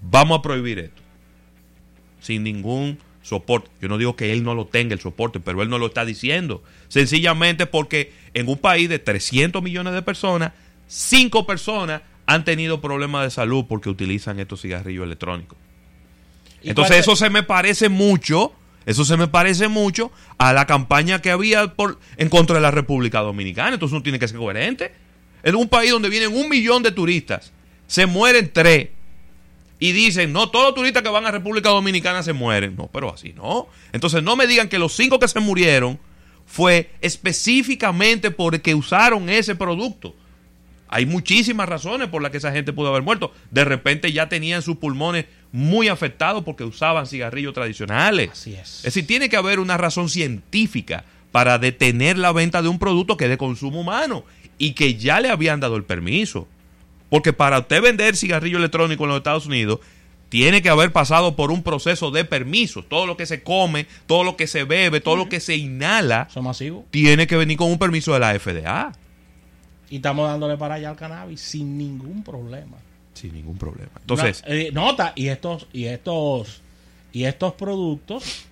vamos 0.01 0.39
a 0.39 0.43
prohibir 0.43 0.79
esto. 0.79 1.03
Sin 2.21 2.45
ningún 2.45 2.99
soporte. 3.23 3.71
Yo 3.81 3.89
no 3.89 3.99
digo 3.99 4.17
que 4.17 4.33
él 4.33 4.45
no 4.45 4.55
lo 4.55 4.67
tenga 4.67 4.95
el 4.95 5.01
soporte, 5.01 5.41
pero 5.41 5.63
él 5.63 5.69
no 5.69 5.79
lo 5.79 5.87
está 5.87 6.05
diciendo. 6.05 6.63
Sencillamente 6.89 7.67
porque 7.67 8.13
en 8.35 8.49
un 8.49 8.59
país 8.59 8.89
de 8.89 8.99
300 8.99 9.63
millones 9.63 9.95
de 9.95 10.03
personas, 10.03 10.53
5 10.87 11.47
personas 11.47 12.03
han 12.27 12.45
tenido 12.45 12.81
problemas 12.81 13.25
de 13.25 13.31
salud 13.31 13.65
porque 13.69 13.89
utilizan 13.89 14.39
estos 14.39 14.63
cigarrillos 14.63 15.05
electrónicos. 15.05 15.59
¿Y 16.63 16.69
Entonces 16.69 16.99
eso 16.99 17.17
se 17.17 17.31
me 17.31 17.43
parece 17.43 17.89
mucho, 17.89 18.53
eso 18.87 19.05
se 19.05 19.17
me 19.17 19.29
parece 19.29 19.69
mucho 19.69 20.11
a 20.39 20.53
la 20.53 20.67
campaña 20.67 21.21
que 21.21 21.31
había 21.31 21.75
por, 21.75 21.99
en 22.17 22.29
contra 22.29 22.57
de 22.57 22.63
la 22.63 22.71
República 22.71 23.21
Dominicana. 23.21 23.75
Entonces 23.75 23.93
uno 23.93 24.03
tiene 24.03 24.19
que 24.19 24.29
ser 24.29 24.39
coherente. 24.39 24.93
En 25.43 25.57
un 25.57 25.69
país 25.69 25.91
donde 25.91 26.09
vienen 26.09 26.35
un 26.37 26.49
millón 26.49 26.83
de 26.83 26.93
turistas, 26.93 27.53
se 27.87 28.07
mueren 28.07 28.51
tres. 28.53 28.89
Y 29.79 29.93
dicen, 29.93 30.33
no, 30.33 30.49
todos 30.49 30.67
los 30.67 30.75
turistas 30.77 31.03
que 31.03 31.09
van 31.09 31.27
a 31.27 31.33
República 31.33 31.69
Dominicana 31.69 32.23
se 32.23 32.33
mueren. 32.33 32.77
No, 32.77 32.89
pero 32.93 33.13
así 33.13 33.33
no. 33.33 33.67
Entonces 33.93 34.23
no 34.23 34.37
me 34.37 34.47
digan 34.47 34.69
que 34.69 34.79
los 34.79 34.95
cinco 34.95 35.19
que 35.19 35.27
se 35.27 35.41
murieron 35.41 35.99
fue 36.47 36.91
específicamente 37.01 38.31
porque 38.31 38.75
usaron 38.75 39.29
ese 39.29 39.57
producto. 39.57 40.15
Hay 40.89 41.07
muchísimas 41.07 41.69
razones 41.69 42.09
por 42.09 42.21
las 42.21 42.31
que 42.31 42.37
esa 42.37 42.53
gente 42.53 42.73
pudo 42.73 42.89
haber 42.89 43.03
muerto. 43.03 43.33
De 43.51 43.65
repente 43.65 44.13
ya 44.13 44.29
tenían 44.29 44.61
sus 44.63 44.77
pulmones 44.77 45.25
muy 45.53 45.89
afectados 45.89 46.43
porque 46.43 46.65
usaban 46.65 47.07
cigarrillos 47.07 47.55
tradicionales. 47.55 48.31
Así 48.33 48.55
es. 48.55 48.79
Es 48.79 48.83
decir, 48.83 49.07
tiene 49.07 49.29
que 49.29 49.37
haber 49.37 49.61
una 49.61 49.77
razón 49.77 50.09
científica 50.09 51.05
para 51.31 51.59
detener 51.59 52.19
la 52.19 52.33
venta 52.33 52.63
de 52.63 52.69
un 52.69 52.79
producto 52.79 53.17
que 53.17 53.25
es 53.25 53.31
de 53.31 53.39
consumo 53.39 53.81
humano 53.81 54.25
y 54.59 54.73
que 54.73 54.95
ya 54.95 55.21
le 55.21 55.31
habían 55.31 55.61
dado 55.61 55.77
el 55.77 55.85
permiso. 55.85 56.49
Porque 57.11 57.33
para 57.33 57.59
usted 57.61 57.83
vender 57.83 58.17
cigarrillo 58.17 58.59
electrónico 58.59 59.05
en 59.05 59.11
los 59.11 59.19
Estados 59.19 59.47
Unidos, 59.47 59.81
tiene 60.31 60.63
que 60.63 60.71
haber 60.71 60.93
pasado 60.93 61.37
por 61.37 61.51
un 61.51 61.63
proceso 61.63 62.11
de 62.11 62.25
permisos. 62.25 62.89
Todo 62.89 63.05
lo 63.05 63.19
que 63.19 63.27
se 63.27 63.43
come, 63.43 63.87
todo 64.07 64.25
lo 64.25 64.35
que 64.35 64.47
se 64.47 64.65
bebe, 64.65 65.03
todo 65.03 65.17
lo 65.17 65.29
que 65.29 65.41
se 65.41 65.57
inhala, 65.57 66.29
tiene 66.91 67.27
que 67.27 67.37
venir 67.37 67.59
con 67.59 67.71
un 67.71 67.79
permiso 67.79 68.15
de 68.15 68.21
la 68.21 68.39
FDA. 68.39 68.93
Y 69.91 69.97
estamos 69.97 70.27
dándole 70.27 70.57
para 70.57 70.77
allá 70.77 70.89
al 70.89 70.97
cannabis 70.97 71.39
sin 71.39 71.77
ningún 71.77 72.25
problema. 72.25 72.79
Sin 73.15 73.35
ningún 73.35 73.59
problema. 73.59 73.91
Entonces, 74.01 74.43
No, 74.47 74.53
eh, 74.55 74.71
nota, 74.73 75.13
y 75.17 75.29
estos, 75.29 75.67
y 75.73 75.85
estos, 75.85 76.61
y 77.13 77.25
estos 77.25 77.53
productos 77.55 78.47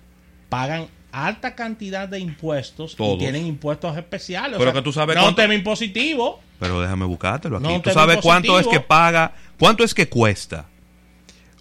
pagan 0.49 0.87
alta 1.11 1.55
cantidad 1.55 2.07
de 2.07 2.19
impuestos 2.19 2.95
Todos. 2.95 3.15
y 3.15 3.19
tienen 3.19 3.45
impuestos 3.45 3.97
especiales. 3.97 4.57
Pero 4.57 4.71
que 4.73 4.81
tú 4.81 4.93
sabes 4.93 5.15
no 5.15 5.23
cuánto- 5.23 5.41
un 5.41 5.43
tema 5.47 5.55
impositivo. 5.55 6.39
pero 6.59 6.79
déjame 6.79 7.05
buscártelo 7.05 7.57
aquí. 7.57 7.67
No, 7.67 7.81
¿Tú 7.81 7.89
sabes 7.89 8.17
cuánto 8.21 8.59
es 8.59 8.67
que 8.67 8.79
paga, 8.79 9.33
cuánto 9.59 9.83
es 9.83 9.93
que 9.93 10.07
cuesta 10.07 10.67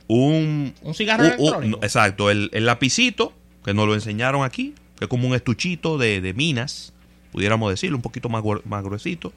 un... 0.06 0.74
Un 0.82 0.94
cigarro 0.94 1.24
un- 1.24 1.30
electrónico. 1.32 1.78
exacto, 1.82 2.30
el, 2.30 2.50
el 2.52 2.66
lapicito, 2.66 3.32
que 3.64 3.74
nos 3.74 3.86
lo 3.86 3.94
enseñaron 3.94 4.44
aquí, 4.44 4.74
que 4.98 5.04
es 5.04 5.08
como 5.08 5.26
un 5.28 5.34
estuchito 5.34 5.98
de, 5.98 6.20
de 6.20 6.34
minas, 6.34 6.92
pudiéramos 7.32 7.70
decirlo, 7.70 7.96
un 7.96 8.02
poquito 8.02 8.28
más, 8.28 8.42
más 8.64 8.82
gruesito, 8.84 9.32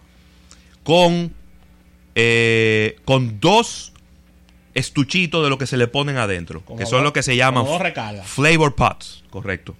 con, 0.83 1.33
eh, 2.15 2.95
con 3.05 3.39
dos 3.39 3.93
estuchitos 4.73 5.43
de 5.43 5.49
lo 5.49 5.57
que 5.57 5.67
se 5.67 5.77
le 5.77 5.87
ponen 5.87 6.17
adentro, 6.17 6.61
Como 6.65 6.79
que 6.79 6.85
son 6.85 6.99
dos- 6.99 7.03
lo 7.05 7.13
que 7.13 7.23
se 7.23 7.35
llaman 7.35 7.65
flavor 8.23 8.75
pots, 8.75 9.23
correcto. 9.29 9.75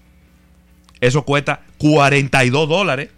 Eso 1.02 1.24
cuesta 1.24 1.62
42 1.78 2.70
dólares. 2.70 3.10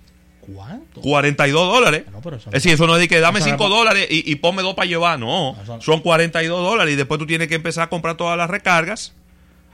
¿Cuánto? 0.42 1.02
42 1.02 1.68
dólares. 1.74 2.04
No, 2.12 2.22
pero 2.22 2.38
Es 2.38 2.46
decir, 2.46 2.74
eso 2.74 2.86
no 2.88 2.96
es 2.96 3.02
de 3.02 3.08
que 3.08 3.20
dame 3.20 3.40
eso 3.40 3.48
no 3.50 3.54
5 3.56 3.64
es 3.66 3.70
pa- 3.72 3.76
dólares 3.78 4.08
y, 4.10 4.32
y 4.32 4.36
ponme 4.36 4.62
dos 4.62 4.76
para 4.76 4.88
llevar. 4.88 5.20
No, 5.20 5.56
no- 5.66 5.82
son 5.82 6.02
42 6.02 6.62
dólares 6.64 6.94
y 6.94 6.96
después 6.98 7.20
tú 7.20 7.26
tienes 7.26 7.48
que 7.48 7.56
empezar 7.56 7.86
a 7.86 7.90
comprar 7.90 8.16
todas 8.16 8.38
las 8.38 8.50
recargas 8.50 9.14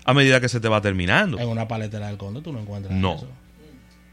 a 0.05 0.13
medida 0.13 0.39
que 0.41 0.50
se 0.50 0.60
te 0.60 0.67
va 0.69 0.81
terminando. 0.81 1.39
En 1.39 1.48
una 1.50 1.67
paletera 1.67 2.07
del 2.07 2.17
conde 2.17 2.41
tú 2.41 2.51
no 2.53 2.60
encuentras 2.60 2.93
No. 2.95 3.15
eso. 3.15 3.27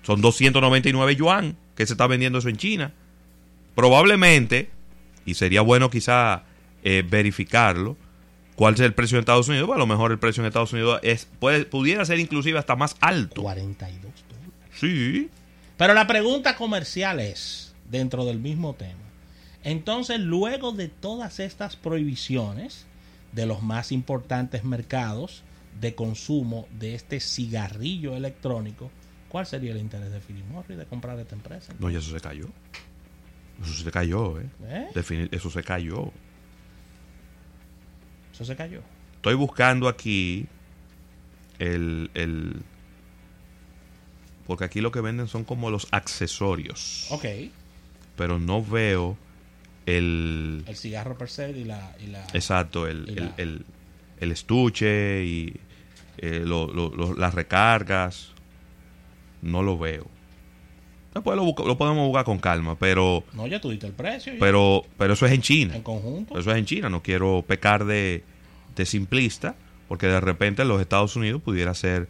Son 0.03 0.21
299 0.21 1.15
yuan 1.17 1.57
que 1.77 1.87
se 1.87 1.93
está 1.95 2.07
vendiendo 2.07 2.39
eso 2.41 2.49
en 2.49 2.57
China. 2.57 2.93
Probablemente, 3.75 4.71
y 5.29 5.35
sería 5.35 5.61
bueno 5.61 5.91
quizá 5.91 6.45
eh, 6.83 7.05
verificarlo, 7.07 7.99
cuál 8.57 8.75
es 8.75 8.81
el 8.81 8.95
precio 8.95 9.19
en 9.19 9.21
Estados 9.21 9.47
Unidos. 9.49 9.67
Bueno, 9.67 9.83
a 9.83 9.87
lo 9.87 9.93
mejor 9.93 10.11
el 10.11 10.19
precio 10.19 10.43
en 10.43 10.47
Estados 10.47 10.73
Unidos 10.73 11.01
es, 11.03 11.29
puede, 11.39 11.67
pudiera 11.67 12.03
ser 12.07 12.19
inclusive 12.19 12.59
hasta 12.59 12.77
más 12.77 12.97
alto. 13.01 13.43
42 13.43 14.01
dólares. 14.01 14.53
Sí. 14.73 15.29
Pero 15.77 15.93
la 15.93 16.07
pregunta 16.07 16.57
comercial 16.57 17.21
es, 17.21 17.75
dentro 17.91 18.25
del 18.25 18.39
mismo 18.39 18.75
tema, 18.75 19.05
entonces 19.65 20.19
luego 20.19 20.73
de 20.73 20.89
todas 20.89 21.41
estas 21.41 21.77
prohibiciones 21.77 22.87
de 23.33 23.45
los 23.45 23.63
más 23.63 23.93
importantes 23.93 24.65
mercados 24.65 25.43
de 25.79 25.95
consumo 25.95 26.67
de 26.79 26.95
este 26.95 27.21
cigarrillo 27.21 28.17
electrónico, 28.17 28.91
¿cuál 29.29 29.45
sería 29.45 29.73
el 29.73 29.79
interés 29.79 30.11
de 30.11 30.21
Philip 30.21 30.47
Morris 30.47 30.79
de 30.79 30.87
comprar 30.87 31.19
esta 31.19 31.35
empresa? 31.35 31.75
No, 31.79 31.91
ya 31.91 31.99
eso 31.99 32.13
se 32.13 32.21
cayó. 32.21 32.47
Eso 33.63 33.73
se 33.85 33.91
cayó, 33.91 34.41
¿eh? 34.41 34.47
¿Eh? 34.65 34.87
Defini- 34.95 35.29
eso 35.33 35.51
se 35.51 35.63
cayó. 35.63 36.13
Eso 38.33 38.45
se 38.45 38.55
cayó. 38.57 38.81
Estoy 39.17 39.35
buscando 39.35 39.89
aquí 39.89 40.47
el, 41.59 42.11
el... 42.15 42.63
Porque 44.47 44.65
aquí 44.65 44.81
lo 44.81 44.91
que 44.93 45.01
venden 45.01 45.27
son 45.29 45.45
como 45.45 45.71
los 45.71 45.89
accesorios. 45.91 47.07
Ok, 47.11 47.25
Pero 48.17 48.39
no 48.39 48.63
veo 48.65 49.19
el... 49.87 50.63
el 50.67 50.77
cigarro 50.77 51.19
per 51.19 51.29
se 51.29 51.51
y 51.51 51.65
la... 51.65 51.95
Y 52.01 52.07
la 52.07 52.25
Exacto, 52.33 52.87
el, 52.87 53.07
Y 53.09 53.19
el, 53.19 53.25
la- 53.27 53.35
el- 53.39 53.67
el 54.21 54.33
estuche 54.33 55.25
y 55.25 55.57
eh, 56.19 56.43
lo- 56.45 56.73
lo- 56.73 56.91
lo- 56.95 57.15
las 57.15 57.35
recargas. 57.35 58.31
No 59.43 59.63
lo 59.63 59.77
veo. 59.79 60.07
Después 61.15 61.37
lo, 61.37 61.45
lo 61.67 61.79
podemos 61.79 62.07
buscar 62.07 62.25
con 62.25 62.39
calma, 62.39 62.77
pero, 62.79 63.25
No, 63.33 63.47
ya 63.47 63.61
tuviste 63.61 63.87
el 63.87 63.93
precio. 63.93 64.33
ya. 64.35 64.39
pero, 64.39 64.85
pero 64.97 65.15
eso 65.15 65.27
es 65.27 65.33
en 65.33 65.43
China. 65.43 65.75
en 65.77 65.83
conjunto. 65.83 66.39
Eso 66.39 66.51
es 66.53 66.57
en 66.59 66.65
China. 66.67 66.89
No 66.91 67.03
quiero 67.03 67.43
pecar 67.47 67.85
de, 67.87 68.23
de 68.77 68.87
simplista, 68.87 69.55
porque 69.89 70.07
de 70.07 70.21
repente 70.21 70.63
en 70.63 70.69
los 70.69 70.81
Estados 70.81 71.17
Unidos 71.17 71.41
pudiera 71.43 71.73
ser, 71.75 72.09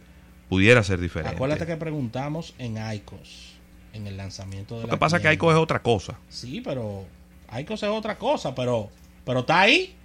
pudiera 0.49 0.83
ser 0.83 0.99
diferente. 0.99 1.35
Acuérdate 1.35 1.65
que 1.65 1.77
preguntamos 1.77 2.53
en 2.59 2.75
ICOS, 2.93 3.53
en 3.93 4.05
el 4.05 4.17
lanzamiento 4.17 4.75
de 4.75 4.81
Lo 4.81 4.87
la 4.87 4.93
que 4.93 4.97
pasa 4.97 5.15
es 5.17 5.21
que 5.21 5.29
tienda. 5.29 5.33
ICO 5.35 5.51
es 5.53 5.57
otra 5.57 5.81
cosa. 5.81 6.19
Sí, 6.27 6.61
pero 6.61 7.05
ICOS 7.57 7.83
es 7.83 7.89
otra 7.89 8.17
cosa, 8.17 8.53
pero 8.53 8.89
pero 9.25 9.39
está 9.39 9.61
ahí. 9.61 9.95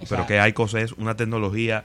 O 0.00 0.04
pero 0.08 0.24
sea, 0.24 0.26
que 0.26 0.48
ICOS 0.48 0.74
es 0.74 0.92
una 0.92 1.16
tecnología 1.16 1.84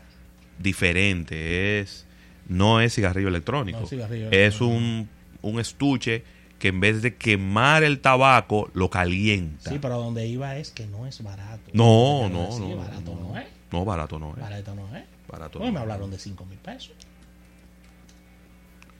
diferente. 0.59 1.79
Es, 1.79 2.05
no 2.47 2.79
es 2.81 2.93
cigarrillo 2.95 3.27
electrónico. 3.27 3.79
No 3.79 3.83
es 3.85 3.89
cigarrillo 3.89 4.27
es 4.27 4.33
electrónico. 4.33 4.77
un, 4.77 5.09
un 5.43 5.59
estuche 5.59 6.23
que 6.59 6.69
en 6.69 6.79
vez 6.79 7.01
de 7.01 7.15
quemar 7.15 7.83
el 7.83 7.99
tabaco, 7.99 8.69
lo 8.73 8.89
calienta. 8.89 9.69
Sí, 9.69 9.77
pero 9.81 9.99
donde 9.99 10.25
iba 10.27 10.55
es 10.57 10.71
que 10.71 10.87
no 10.87 11.05
es 11.05 11.21
barato. 11.21 11.69
no, 11.73 12.29
no, 12.29 12.45
decir, 12.47 12.61
no, 12.61 12.77
Barato 12.77 13.15
no, 13.15 13.21
no, 13.29 13.37
es. 13.37 13.47
no, 13.71 13.85
barato 13.85 14.19
no 14.19 14.29
es. 14.31 14.39
Barato 14.41 14.75
no 14.75 14.95
es. 14.97 15.03
Barato 15.27 15.59
Hoy 15.59 15.65
no 15.67 15.71
me 15.73 15.79
hablaron 15.79 16.09
de 16.11 16.17
5 16.19 16.45
mil 16.45 16.57
pesos. 16.59 16.93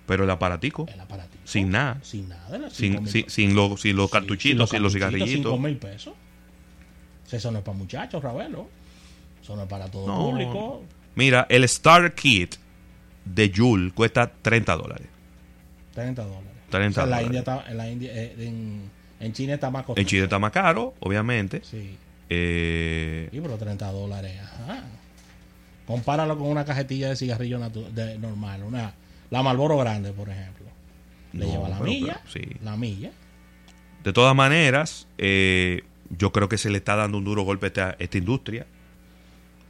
Pero 0.05 0.25
el 0.25 0.29
aparatico, 0.29 0.85
El 0.93 0.99
aparatito. 0.99 1.39
sin 1.45 1.69
nada. 1.71 1.99
Sin 2.03 2.27
nada. 2.27 2.57
los 2.57 2.73
Sin, 2.73 2.97
5.000 2.97 3.07
sin, 3.07 3.29
sin 3.29 3.55
los, 3.55 3.79
sin 3.81 3.95
los 3.95 4.11
cartuchitos, 4.11 4.69
sin 4.69 4.83
los 4.83 4.91
cigarrillitos. 4.93 5.51
5 5.53 5.57
mil 5.59 5.77
pesos. 5.77 6.13
Eso 7.31 7.51
no 7.51 7.59
es 7.59 7.63
para 7.63 7.77
muchachos, 7.77 8.21
Ravelo. 8.21 8.67
Eso 9.41 9.55
no 9.55 9.63
es 9.63 9.69
para 9.69 9.89
todo 9.89 10.05
No. 10.07 10.29
público. 10.29 10.83
Mira, 11.15 11.47
el 11.49 11.67
Starter 11.67 12.13
Kit 12.13 12.55
de 13.25 13.51
Joule 13.55 13.91
cuesta 13.91 14.29
30 14.41 14.75
dólares. 14.75 15.07
30 15.93 16.23
dólares. 16.23 16.49
30 16.69 16.89
O 16.89 16.93
sea, 16.93 17.03
en 17.03 17.09
la. 17.09 17.23
India 17.23 17.39
está, 17.39 17.65
en, 17.69 17.77
la 17.77 17.89
India, 17.89 18.11
eh, 18.13 18.35
en, 18.39 18.89
en 19.19 19.33
China 19.33 19.53
está 19.53 19.69
más 19.69 19.83
costoso. 19.85 20.01
En 20.01 20.07
Chile 20.07 20.23
está 20.23 20.39
más 20.39 20.51
caro, 20.51 20.93
obviamente. 20.99 21.61
Sí. 21.63 21.97
Eh, 22.29 23.29
Sí, 23.31 23.39
pero 23.41 23.57
30 23.57 23.91
dólares. 23.91 24.39
Ajá. 24.41 24.83
Compáralo 25.85 26.37
con 26.37 26.47
una 26.47 26.65
cajetilla 26.65 27.09
de 27.09 27.15
cigarrillo 27.15 27.59
de, 27.59 28.17
normal. 28.17 28.63
Una, 28.63 28.93
la 29.29 29.43
Malboro 29.43 29.77
Grande, 29.77 30.11
por 30.13 30.29
ejemplo. 30.29 30.65
Le 31.33 31.45
No, 31.45 31.51
lleva 31.51 31.69
la 31.69 31.77
pero- 31.79 31.89
milla. 31.89 32.21
pero, 32.23 32.31
sí. 32.45 32.55
La 32.63 32.77
milla. 32.77 33.11
De 34.03 34.13
todas 34.13 34.35
maneras, 34.35 35.07
eh, 35.17 35.83
yo 36.17 36.31
creo 36.31 36.47
que 36.49 36.57
se 36.57 36.69
le 36.69 36.77
está 36.77 36.95
dando 36.95 37.17
un 37.17 37.23
duro 37.25 37.43
golpe 37.43 37.65
a 37.65 37.67
esta, 37.67 37.95
esta 37.99 38.17
industria. 38.17 38.65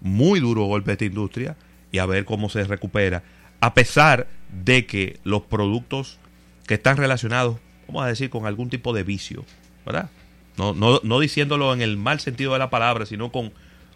Muy 0.01 0.39
duro 0.39 0.63
golpe 0.65 0.91
a 0.91 0.93
esta 0.93 1.05
industria. 1.05 1.55
Y 1.91 1.97
a 1.99 2.05
ver 2.05 2.25
cómo 2.25 2.49
se 2.49 2.63
recupera. 2.63 3.23
A 3.63 3.73
pesar 3.73 4.27
de 4.49 4.85
que 4.85 5.21
los 5.23 5.43
productos 5.43 6.19
que 6.67 6.73
están 6.73 6.97
relacionados, 6.97 7.59
vamos 7.87 8.03
a 8.03 8.07
decir, 8.07 8.29
con 8.29 8.45
algún 8.45 8.69
tipo 8.69 8.91
de 8.91 9.03
vicio, 9.03 9.45
¿verdad? 9.85 10.09
No, 10.57 10.73
no, 10.73 10.99
no 11.01 11.17
diciéndolo 11.21 11.73
en 11.73 11.81
el 11.81 11.95
mal 11.95 12.19
sentido 12.19 12.51
de 12.51 12.59
la 12.59 12.69
palabra, 12.69 13.05
sino 13.05 13.31
con, 13.31 13.53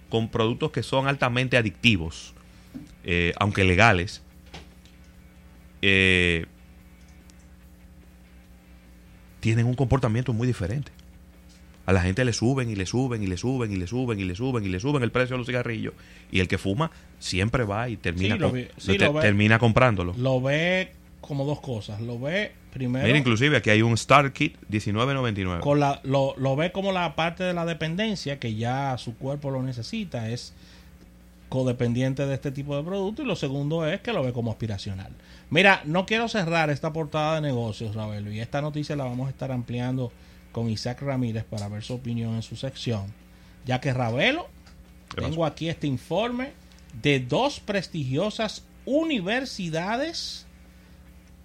con 0.08 0.30
productos 0.30 0.71
que 0.71 0.84
son 0.84 1.10
altamente 1.10 1.58
adictivos, 1.58 2.34
eh, 3.03 3.34
aunque 3.41 3.65
legales. 3.65 4.21
eh, 5.82 6.45
tienen 9.41 9.65
un 9.65 9.75
comportamiento 9.75 10.32
muy 10.32 10.47
diferente. 10.47 10.93
A 11.88 11.93
la 11.93 12.02
gente 12.02 12.23
le 12.26 12.34
suben 12.34 12.69
y 12.69 12.76
le 12.76 12.86
suben 12.86 13.23
y 13.23 13.28
le 13.28 13.38
suben 13.38 13.71
y 13.71 13.78
le 13.78 13.88
suben 13.88 14.19
y 14.19 14.26
le 14.26 14.36
suben 14.36 14.63
y 14.63 14.67
le 14.69 14.80
suben 14.80 15.02
el 15.04 15.10
precio 15.12 15.34
de 15.34 15.38
los 15.39 15.47
cigarrillos. 15.47 15.93
Y 16.32 16.39
el 16.41 16.47
que 16.47 16.58
fuma 16.60 16.91
siempre 17.17 17.63
va 17.63 17.89
y 17.89 17.97
termina, 17.97 18.36
Sí, 18.36 18.39
lo 18.41 18.47
com- 18.50 18.56
vi- 18.58 18.67
sí, 18.78 18.97
te- 18.97 19.06
lo 19.06 19.13
ve. 19.13 19.21
termina 19.21 19.58
comprándolo. 19.58 20.13
Lo 20.17 20.39
ve 20.41 20.91
como 21.21 21.45
dos 21.45 21.60
cosas. 21.62 22.00
Lo 22.02 22.19
ve 22.19 22.52
primero. 22.73 23.06
Mira, 23.08 23.17
inclusive 23.17 23.58
aquí 23.58 23.69
hay 23.69 23.82
un 23.82 23.93
Star 23.93 24.32
Kit 24.34 24.56
19.99. 24.69 25.62
con 25.62 25.80
la, 25.80 26.00
lo, 26.04 26.36
lo 26.38 26.56
ve 26.58 26.71
como 26.73 26.91
la 26.91 27.15
parte 27.15 27.43
de 27.45 27.54
la 27.54 27.65
dependencia 27.65 28.38
que 28.38 28.54
ya 28.56 28.97
su 28.97 29.15
cuerpo 29.15 29.50
lo 29.50 29.63
necesita, 29.63 30.30
es 30.30 30.54
codependiente 31.50 32.26
de 32.26 32.34
este 32.34 32.52
tipo 32.52 32.76
de 32.76 32.84
producto 32.84 33.21
y 33.21 33.26
lo 33.26 33.36
segundo 33.38 33.88
es 33.88 34.02
que 34.02 34.12
lo 34.12 34.23
ve 34.23 34.34
como 34.34 34.52
aspiracional. 34.52 35.12
Mira, 35.50 35.82
no 35.86 36.06
quiero 36.06 36.28
cerrar 36.28 36.69
esta 36.69 36.91
portada 36.91 37.36
de 37.36 37.41
negocios, 37.41 37.95
Ravelo, 37.95 38.30
y 38.32 38.41
esta 38.41 38.62
noticia 38.62 38.97
la 38.97 39.06
vamos 39.06 39.28
a 39.28 39.30
estar 39.30 39.54
ampliando 39.54 40.12
con 40.58 40.72
Isaac 40.72 41.04
Ramírez 41.04 41.43
para 41.43 41.67
ver 41.67 41.84
su 41.84 41.93
opinión 41.93 42.34
en 42.34 42.41
su 42.41 42.56
sección, 42.56 43.13
ya 43.67 43.80
que 43.80 43.93
Ravelo, 43.93 44.48
¿Qué 45.08 45.22
tengo 45.22 45.46
aquí 45.46 45.70
este 45.70 45.86
informe 45.86 46.54
de 47.00 47.20
dos 47.20 47.60
prestigiosas 47.60 48.63
universidades. 48.84 50.48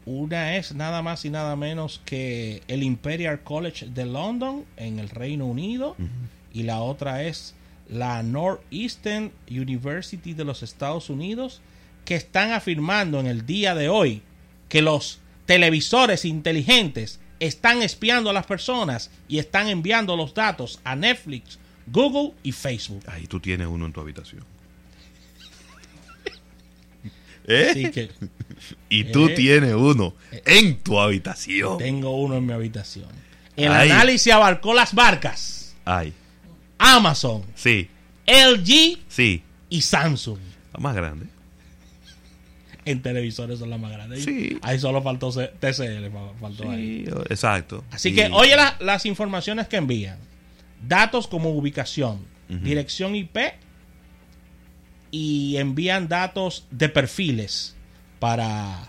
Una 0.06 0.56
es 0.56 0.74
nada 0.74 1.02
más 1.02 1.26
y 1.26 1.30
nada 1.30 1.56
menos 1.56 2.00
que 2.06 2.62
el 2.68 2.82
Imperial 2.82 3.42
College 3.42 3.90
de 3.90 4.06
London 4.06 4.64
en 4.78 4.98
el 4.98 5.10
Reino 5.10 5.44
Unido 5.44 5.94
y 6.50 6.62
la 6.62 6.80
otra 6.80 7.22
es 7.22 7.54
la 7.90 8.22
Northeastern 8.22 9.30
University 9.46 10.32
de 10.32 10.44
los 10.44 10.62
Estados 10.62 11.10
Unidos 11.10 11.60
que 12.06 12.14
están 12.14 12.52
afirmando 12.52 13.20
en 13.20 13.26
el 13.26 13.44
día 13.44 13.74
de 13.74 13.90
hoy 13.90 14.22
que 14.70 14.80
los 14.80 15.20
televisores 15.44 16.24
inteligentes 16.24 17.20
están 17.42 17.82
espiando 17.82 18.30
a 18.30 18.32
las 18.32 18.46
personas 18.46 19.10
y 19.26 19.38
están 19.40 19.68
enviando 19.68 20.16
los 20.16 20.32
datos 20.32 20.78
a 20.84 20.94
Netflix, 20.94 21.58
Google 21.88 22.34
y 22.44 22.52
Facebook. 22.52 23.02
Ahí 23.08 23.26
tú 23.26 23.40
tienes 23.40 23.66
uno 23.66 23.84
en 23.86 23.92
tu 23.92 24.00
habitación. 24.00 24.44
¿Eh? 27.48 27.90
Que, 27.92 28.10
y 28.88 29.04
tú 29.04 29.26
¿Eh? 29.26 29.34
tienes 29.34 29.74
uno 29.74 30.14
eh. 30.30 30.42
en 30.46 30.78
tu 30.78 31.00
habitación. 31.00 31.78
Tengo 31.78 32.16
uno 32.16 32.36
en 32.36 32.46
mi 32.46 32.52
habitación. 32.52 33.08
El 33.56 33.72
análisis 33.72 34.32
abarcó 34.32 34.72
las 34.72 34.94
barcas. 34.94 35.74
Ay. 35.84 36.12
Amazon. 36.78 37.42
Sí. 37.56 37.88
LG. 38.24 39.00
Sí. 39.08 39.42
Y 39.68 39.82
Samsung. 39.82 40.38
La 40.72 40.78
más 40.78 40.94
grande. 40.94 41.26
En 42.84 43.00
televisores 43.02 43.58
son 43.60 43.70
las 43.70 43.78
más 43.78 43.92
grandes. 43.92 44.24
Sí. 44.24 44.58
Ahí 44.62 44.78
solo 44.78 45.02
faltó 45.02 45.30
TCL. 45.30 46.10
fa- 46.10 46.32
Faltó 46.40 46.70
ahí. 46.70 47.04
Exacto. 47.30 47.84
Así 47.92 48.08
Y- 48.10 48.14
que 48.14 48.28
oye 48.32 48.56
la- 48.56 48.76
las 48.80 49.06
informaciones 49.06 49.68
que 49.68 49.76
envían. 49.76 50.18
Datos 50.86 51.28
como 51.28 51.50
ubicación, 51.50 52.26
dirección 52.48 53.14
IP 53.14 53.54
y 55.10 55.56
envían 55.58 56.08
datos 56.08 56.66
de 56.70 56.88
perfiles 56.88 57.76
para, 58.18 58.88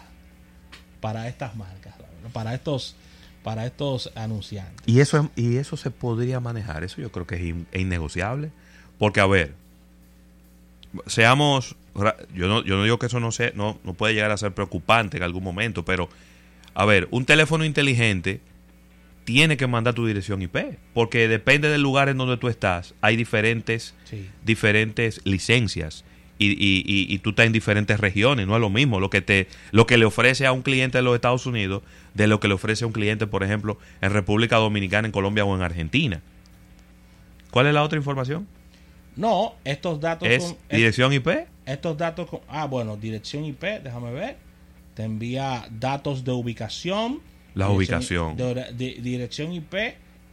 para 1.00 1.28
estas 1.28 1.56
marcas, 1.56 1.94
para 2.32 2.54
estos, 2.54 2.96
para 3.44 3.66
estos 3.66 4.12
anunciantes. 4.16 4.82
Y 4.88 5.00
eso, 5.02 5.20
es- 5.36 5.44
y 5.44 5.58
eso 5.58 5.78
se 5.78 5.92
podría 5.92 6.40
manejar. 6.40 6.84
Eso 6.84 7.02
yo 7.02 7.12
creo 7.12 7.28
que 7.28 7.36
es, 7.36 7.42
in- 7.42 7.68
es 7.72 7.82
innegociable. 7.82 8.52
Porque, 8.98 9.20
a 9.20 9.26
ver, 9.28 9.54
seamos. 11.08 11.76
Yo 12.34 12.48
no, 12.48 12.64
yo 12.64 12.76
no 12.76 12.84
digo 12.84 12.98
que 13.00 13.06
eso 13.06 13.20
no, 13.20 13.32
se, 13.32 13.52
no, 13.56 13.80
no 13.84 13.94
puede 13.94 14.14
llegar 14.16 14.32
a 14.32 14.38
ser 14.38 14.52
preocupante 14.54 15.18
en 15.18 15.24
algún 15.24 15.44
momento, 15.44 15.86
pero, 15.86 16.10
a 16.74 16.86
ver, 16.86 17.08
un 17.12 17.26
teléfono 17.26 17.66
inteligente 17.66 18.42
tiene 19.26 19.58
que 19.58 19.68
mandar 19.68 19.94
tu 19.94 20.06
dirección 20.08 20.42
IP. 20.42 20.58
Porque 20.94 21.28
depende 21.28 21.70
del 21.70 21.82
lugar 21.82 22.10
en 22.10 22.18
donde 22.18 22.38
tú 22.38 22.48
estás, 22.48 22.94
hay 23.02 23.16
diferentes, 23.16 23.94
Sí. 24.06 24.28
diferentes 24.44 25.22
licencias. 25.24 26.04
Y, 26.40 26.48
y, 26.54 26.84
y, 26.86 27.14
y 27.14 27.20
tú 27.20 27.30
estás 27.30 27.46
en 27.46 27.54
diferentes 27.54 28.00
regiones, 28.00 28.48
no 28.48 28.56
es 28.56 28.60
lo 28.60 28.72
mismo 28.72 29.00
lo 29.00 29.12
que 29.12 29.22
te 29.22 29.48
lo 29.72 29.86
que 29.86 29.98
le 30.00 30.06
ofrece 30.06 30.48
a 30.48 30.52
un 30.52 30.64
cliente 30.64 30.98
de 30.98 31.04
los 31.04 31.14
Estados 31.16 31.46
Unidos 31.46 31.84
de 32.16 32.26
lo 32.26 32.40
que 32.40 32.48
le 32.48 32.56
ofrece 32.56 32.84
a 32.84 32.88
un 32.88 32.92
cliente, 32.94 33.28
por 33.28 33.44
ejemplo, 33.44 33.78
en 34.02 34.12
República 34.12 34.58
Dominicana, 34.58 35.06
en 35.08 35.12
Colombia 35.12 35.46
o 35.46 35.56
en 35.56 35.62
Argentina. 35.62 36.22
¿Cuál 37.52 37.68
es 37.68 37.74
la 37.76 37.84
otra 37.84 37.98
información? 38.00 38.48
No, 39.16 39.56
estos 39.64 40.00
datos 40.00 40.28
Es 40.28 40.44
son- 40.44 40.58
dirección 40.70 41.14
IP. 41.14 41.48
Estos 41.66 41.98
datos, 41.98 42.30
con- 42.30 42.42
ah, 42.48 42.66
bueno, 42.66 42.98
dirección 42.98 43.46
IP, 43.46 43.80
déjame 43.84 44.12
ver. 44.12 44.38
Te 44.96 45.04
envía 45.04 45.66
datos 45.72 46.24
de 46.24 46.32
ubicación. 46.32 47.22
La 47.56 47.70
ubicación. 47.70 48.36
de 48.36 48.54
de- 48.74 48.98
dirección 49.02 49.54
IP 49.54 49.76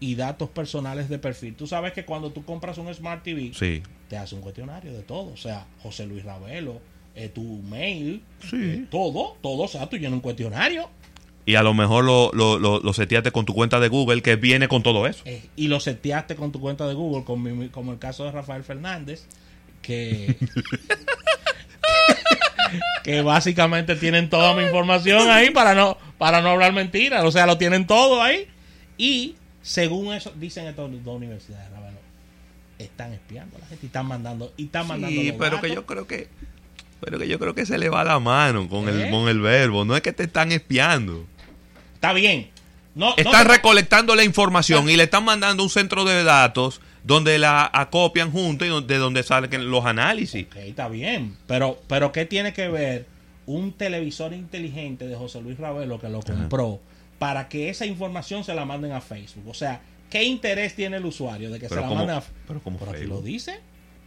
y 0.01 0.14
datos 0.14 0.49
personales 0.49 1.09
de 1.11 1.19
perfil. 1.19 1.55
Tú 1.55 1.66
sabes 1.66 1.93
que 1.93 2.05
cuando 2.07 2.31
tú 2.33 2.43
compras 2.45 2.79
un 2.79 2.93
Smart 2.95 3.23
TV, 3.23 3.53
Sí. 3.55 3.83
te 4.09 4.16
hace 4.16 4.35
un 4.35 4.40
cuestionario 4.40 4.93
de 4.95 5.03
todo. 5.03 5.31
O 5.33 5.37
sea, 5.37 5.66
José 5.83 6.07
Luis 6.07 6.25
Ravelo, 6.25 6.81
eh, 7.14 7.29
tu 7.29 7.43
mail, 7.43 8.23
Sí. 8.49 8.57
eh, 8.57 8.87
todo, 8.90 9.37
todo. 9.43 9.64
O 9.64 9.69
sea, 9.69 9.87
tú 9.90 9.97
llenas 9.99 10.14
un 10.14 10.21
cuestionario 10.21 10.88
Y 11.46 11.55
a 11.57 11.62
lo 11.62 11.74
mejor 11.74 12.05
lo, 12.05 12.31
lo, 12.33 12.59
lo, 12.59 12.81
lo 12.81 12.92
seteaste 12.92 13.33
con 13.33 13.44
tu 13.46 13.55
cuenta 13.55 13.81
de 13.81 13.88
Google 13.88 14.22
que 14.22 14.37
viene 14.37 14.68
con 14.68 14.83
todo 14.83 15.07
eso. 15.07 15.22
eh, 15.24 15.42
y 15.57 15.68
lo 15.68 15.81
seteaste 15.81 16.37
con 16.37 16.53
tu 16.53 16.61
cuenta 16.61 16.87
de 16.87 16.94
Google, 16.94 17.24
como, 17.24 17.48
mi- 17.50 17.68
como 17.68 17.92
el 17.92 17.98
caso 17.98 18.24
de 18.24 18.33
Rafael 18.33 18.62
Fernández, 18.62 19.24
que, 19.83 20.37
que 23.03 23.22
básicamente 23.22 23.96
tienen 23.96 24.29
toda 24.29 24.55
mi 24.55 24.62
información 24.64 25.31
ahí 25.31 25.50
para 25.50 25.74
no, 25.74 25.96
para 26.18 26.40
no 26.40 26.50
hablar 26.50 26.72
mentiras. 26.72 27.24
O 27.24 27.33
sea, 27.33 27.46
lo 27.46 27.59
tienen 27.59 27.87
todo 27.87 28.22
ahí. 28.22 28.46
Y 28.98 29.37
según 29.62 30.14
eso, 30.14 30.33
dicen 30.37 30.66
estas 30.66 30.90
dos 31.05 31.16
universidades, 31.16 31.70
Ravelo, 31.70 31.98
están 32.79 33.12
espiando 33.12 33.57
a 33.57 33.61
la 33.61 33.66
gente 33.66 33.85
y 33.85 33.87
están 33.87 34.07
mandando, 34.07 34.53
y 34.57 34.64
están 34.66 34.87
mandando 34.87 35.20
Sí, 35.20 35.29
los 35.29 35.37
pero 35.38 35.61
que 35.61 35.74
yo 35.74 35.87
creo 35.87 36.07
que 36.07 36.29
pero 37.00 37.18
que 37.18 37.28
yo 37.28 37.38
creo 37.38 37.54
que 37.54 37.66
se 37.66 37.78
le 37.78 37.88
va 37.88 38.04
la 38.04 38.18
mano 38.20 38.68
con 38.68 38.88
¿Eh? 38.88 39.04
el 39.04 39.10
con 39.10 39.28
el 39.28 39.40
verbo, 39.40 39.84
no 39.84 39.96
es 39.96 40.02
que 40.02 40.12
te 40.12 40.24
están 40.24 40.52
espiando. 40.52 41.26
Está 41.94 42.12
bien. 42.12 42.48
No, 42.94 43.14
Están 43.16 43.46
no, 43.46 43.52
recolectando 43.52 44.16
la 44.16 44.24
información 44.24 44.90
y 44.90 44.96
le 44.96 45.04
están 45.04 45.24
mandando 45.24 45.62
a 45.62 45.64
un 45.64 45.70
centro 45.70 46.04
de 46.04 46.24
datos 46.24 46.80
donde 47.04 47.38
la 47.38 47.70
acopian 47.72 48.32
junto 48.32 48.64
y 48.64 48.84
de 48.84 48.98
donde 48.98 49.22
salen 49.22 49.70
los 49.70 49.86
análisis. 49.86 50.46
Ok, 50.46 50.56
está 50.56 50.88
bien. 50.88 51.36
Pero, 51.46 51.80
pero 51.86 52.10
¿qué 52.12 52.26
tiene 52.26 52.52
que 52.52 52.68
ver 52.68 53.06
un 53.46 53.72
televisor 53.72 54.32
inteligente 54.32 55.06
de 55.06 55.14
José 55.16 55.40
Luis 55.40 55.56
Ravelo 55.58 56.00
que 56.00 56.08
lo 56.08 56.20
compró 56.20 56.80
para 57.18 57.48
que 57.48 57.68
esa 57.70 57.86
información 57.86 58.44
se 58.44 58.54
la 58.54 58.64
manden 58.64 58.92
a 58.92 59.00
Facebook? 59.00 59.48
O 59.48 59.54
sea, 59.54 59.80
¿qué 60.10 60.24
interés 60.24 60.74
tiene 60.74 60.96
el 60.96 61.06
usuario 61.06 61.50
de 61.50 61.60
que 61.60 61.68
Pero 61.68 61.82
se 61.82 61.88
la 61.88 61.94
manden 61.94 62.16
a 62.16 62.22
pero 62.46 62.60
como 62.60 62.76
aquí 62.82 62.92
Facebook. 62.92 63.08
lo 63.08 63.22
dice. 63.22 63.60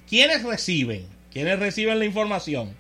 ¿Quiénes 0.10 0.44
reciben? 0.44 1.06
¿Quiénes 1.32 1.58
reciben 1.58 1.98
la 2.00 2.06
información? 2.06 2.74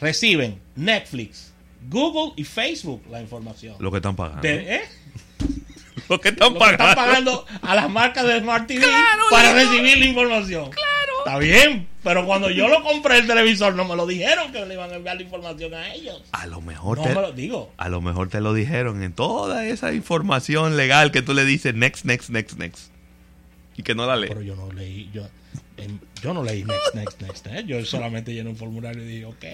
Reciben 0.00 0.60
Netflix, 0.74 1.52
Google 1.88 2.32
y 2.36 2.44
Facebook 2.44 3.02
la 3.10 3.20
información. 3.20 3.76
Lo 3.78 3.90
que 3.90 3.96
están 3.98 4.16
pagando. 4.16 4.42
De- 4.42 4.76
¿eh? 4.76 4.82
Lo 6.08 6.20
que 6.20 6.28
están 6.28 6.48
Lo 6.52 6.54
que 6.54 6.60
pagando. 6.60 6.84
están 6.88 6.94
pagando 6.94 7.46
a 7.62 7.74
las 7.74 7.90
marcas 7.90 8.24
de 8.26 8.38
Smart 8.40 8.66
TV 8.66 8.80
Claro, 8.82 9.22
para 9.30 9.52
Leo. 9.54 9.68
recibir 9.70 9.98
la 9.98 10.04
información. 10.06 10.70
Claro. 10.70 10.86
Está 11.24 11.38
bien, 11.38 11.88
pero 12.04 12.24
cuando 12.24 12.48
yo 12.50 12.68
lo 12.68 12.84
compré 12.84 13.18
el 13.18 13.26
televisor 13.26 13.74
no 13.74 13.84
me 13.84 13.96
lo 13.96 14.06
dijeron 14.06 14.52
que 14.52 14.64
le 14.64 14.74
iban 14.74 14.92
a 14.92 14.94
enviar 14.96 15.16
la 15.16 15.22
información 15.22 15.74
a 15.74 15.92
ellos. 15.92 16.22
A 16.30 16.46
lo 16.46 16.60
mejor 16.60 16.98
No 16.98 17.02
te, 17.04 17.08
me 17.08 17.20
lo 17.22 17.32
digo. 17.32 17.72
a 17.76 17.88
lo 17.88 18.00
mejor 18.00 18.28
te 18.28 18.40
lo 18.40 18.54
dijeron 18.54 19.02
en 19.02 19.12
toda 19.12 19.66
esa 19.66 19.92
información 19.92 20.76
legal 20.76 21.10
que 21.10 21.22
tú 21.22 21.34
le 21.34 21.44
dices 21.44 21.74
next, 21.74 22.04
next, 22.04 22.30
next, 22.30 22.56
next. 22.58 22.92
Y 23.76 23.82
que 23.82 23.96
no 23.96 24.06
la 24.06 24.14
lees. 24.14 24.28
Pero 24.28 24.42
yo 24.42 24.54
no 24.54 24.70
leí, 24.72 25.10
yo, 25.12 25.26
em, 25.78 25.98
yo 26.22 26.32
no 26.32 26.44
leí 26.44 26.62
next, 26.62 26.94
next, 26.94 27.20
next. 27.22 27.46
¿eh? 27.48 27.64
Yo 27.66 27.84
solamente 27.84 28.32
llené 28.32 28.50
un 28.50 28.56
formulario 28.56 29.02
y 29.02 29.06
dije, 29.06 29.24
ok. 29.24 29.44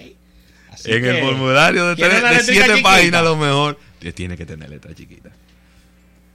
Así 0.73 0.91
en 0.91 1.05
el 1.05 1.21
formulario 1.21 1.87
de, 1.87 1.95
¿quieren 1.95 2.21
tres- 2.21 2.45
de 2.47 2.53
siete 2.53 2.69
chiquita? 2.69 2.83
páginas 2.89 3.21
a 3.21 3.23
lo 3.23 3.35
mejor 3.37 3.79
tiene 4.15 4.35
que 4.37 4.45
tener 4.45 4.69
letra 4.69 4.93
chiquita. 4.93 5.29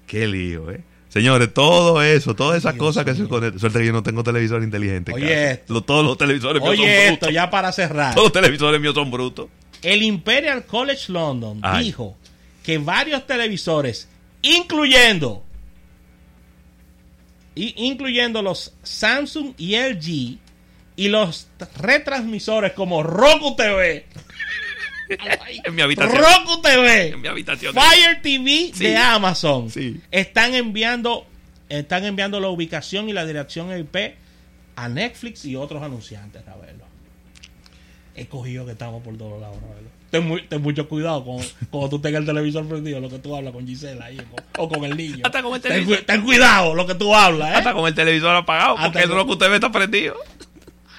Qué 0.06 0.26
lío, 0.26 0.70
¿eh? 0.70 0.80
Señores, 1.10 1.52
todo 1.54 2.02
eso, 2.02 2.34
todas 2.34 2.58
esas 2.58 2.74
Dios 2.74 2.84
cosas 2.84 3.04
que 3.04 3.14
se 3.14 3.26
conectan. 3.26 3.58
Suerte 3.58 3.78
que 3.80 3.86
yo 3.86 3.92
no 3.92 4.02
tengo 4.02 4.22
televisor 4.22 4.62
inteligente. 4.62 5.10
en 5.12 5.16
Oye 5.16 5.50
esto. 5.52 5.82
Todos 5.82 6.04
los 6.04 6.16
televisores 6.18 6.60
míos 6.62 6.72
Oye, 6.72 6.80
son 6.82 6.88
esto 6.88 7.26
brutos. 7.26 7.32
ya 7.34 7.50
para 7.50 7.72
cerrar. 7.72 8.14
Todos 8.14 8.26
los 8.26 8.32
televisores 8.32 8.80
míos 8.80 8.94
son 8.94 9.10
brutos. 9.10 9.48
El 9.82 10.02
Imperial 10.02 10.64
College 10.66 11.10
London 11.12 11.60
Ay. 11.62 11.84
dijo 11.86 12.16
que 12.62 12.78
varios 12.78 13.26
televisores, 13.26 14.08
incluyendo 14.42 15.44
y- 17.54 17.74
incluyendo 17.86 18.42
los 18.42 18.74
Samsung 18.82 19.54
y 19.56 19.74
LG 19.76 20.38
y 20.96 21.08
los 21.08 21.48
retransmisores 21.76 22.72
como 22.72 23.02
Roku 23.02 23.56
TV, 23.56 24.06
En 25.64 25.74
mi 25.74 25.82
habitación. 25.82 26.18
Roku 26.22 26.60
TV, 26.62 27.08
En 27.08 27.20
mi 27.20 27.28
habitación. 27.28 27.74
Fire 27.74 28.20
TV 28.22 28.70
Sí. 28.74 28.84
de 28.84 28.96
Amazon, 28.96 29.70
Sí. 29.70 30.00
están 30.10 30.54
enviando 30.54 31.26
están 31.68 32.04
enviando 32.06 32.40
la 32.40 32.48
ubicación 32.48 33.08
y 33.10 33.12
la 33.12 33.26
dirección 33.26 33.76
IP 33.78 34.14
a 34.76 34.88
Netflix 34.88 35.44
y 35.44 35.54
otros 35.56 35.82
anunciantes, 35.82 36.44
Ravelo. 36.46 36.84
He 38.14 38.26
cogido 38.26 38.64
que 38.66 38.72
estamos 38.72 39.02
por 39.02 39.16
todos 39.16 39.40
lados, 39.40 39.56
Ravelo. 39.60 39.88
Ten, 40.10 40.26
muy- 40.26 40.42
ten 40.48 40.62
mucho 40.62 40.88
cuidado 40.88 41.22
con, 41.24 41.36
cuando 41.70 41.90
tú 41.90 41.98
tengas 42.00 42.20
el 42.20 42.26
televisor 42.26 42.66
prendido, 42.66 42.98
lo 43.00 43.10
que 43.10 43.18
tú 43.18 43.36
hablas 43.36 43.52
con 43.52 43.66
Gisela 43.66 44.06
ahí, 44.06 44.18
o, 44.18 44.24
con, 44.34 44.44
o 44.56 44.68
con 44.70 44.84
el 44.86 44.96
niño. 44.96 45.18
Hasta 45.24 45.42
con 45.42 45.54
el 45.54 45.60
ten, 45.60 45.72
televisor. 45.72 46.04
ten 46.06 46.22
cuidado 46.22 46.74
lo 46.74 46.86
que 46.86 46.94
tú 46.94 47.14
hablas, 47.14 47.50
¿eh? 47.50 47.54
Hasta 47.56 47.74
con 47.74 47.86
el 47.86 47.94
televisor 47.94 48.34
apagado, 48.34 48.70
Hasta 48.78 48.84
porque 48.86 49.00
el 49.02 49.08
con- 49.10 49.18
Roku 49.18 49.36
TV 49.36 49.54
está 49.56 49.70
prendido. 49.70 50.16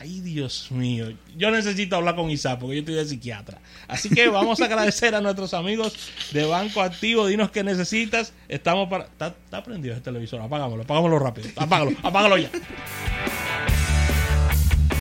Ay, 0.01 0.21
Dios 0.21 0.71
mío. 0.71 1.11
Yo 1.35 1.51
necesito 1.51 1.97
hablar 1.97 2.15
con 2.15 2.31
Isaac 2.31 2.57
porque 2.57 2.75
yo 2.75 2.79
estoy 2.79 2.95
de 2.95 3.05
psiquiatra. 3.05 3.59
Así 3.85 4.09
que 4.09 4.29
vamos 4.29 4.61
a 4.61 4.65
agradecer 4.65 5.13
a 5.13 5.19
nuestros 5.19 5.53
amigos 5.53 5.93
de 6.31 6.45
Banco 6.45 6.81
Activo. 6.81 7.27
Dinos 7.27 7.51
qué 7.51 7.65
necesitas. 7.65 8.31
Estamos 8.47 8.87
para. 8.87 9.03
Está, 9.03 9.35
está 9.43 9.61
prendido 9.61 9.95
el 9.95 10.01
televisor. 10.01 10.39
Apagámoslo, 10.39 10.83
apagámoslo 10.83 11.19
rápido. 11.19 11.49
Apágalo, 11.57 11.91
apágalo 12.01 12.37
ya. 12.37 12.49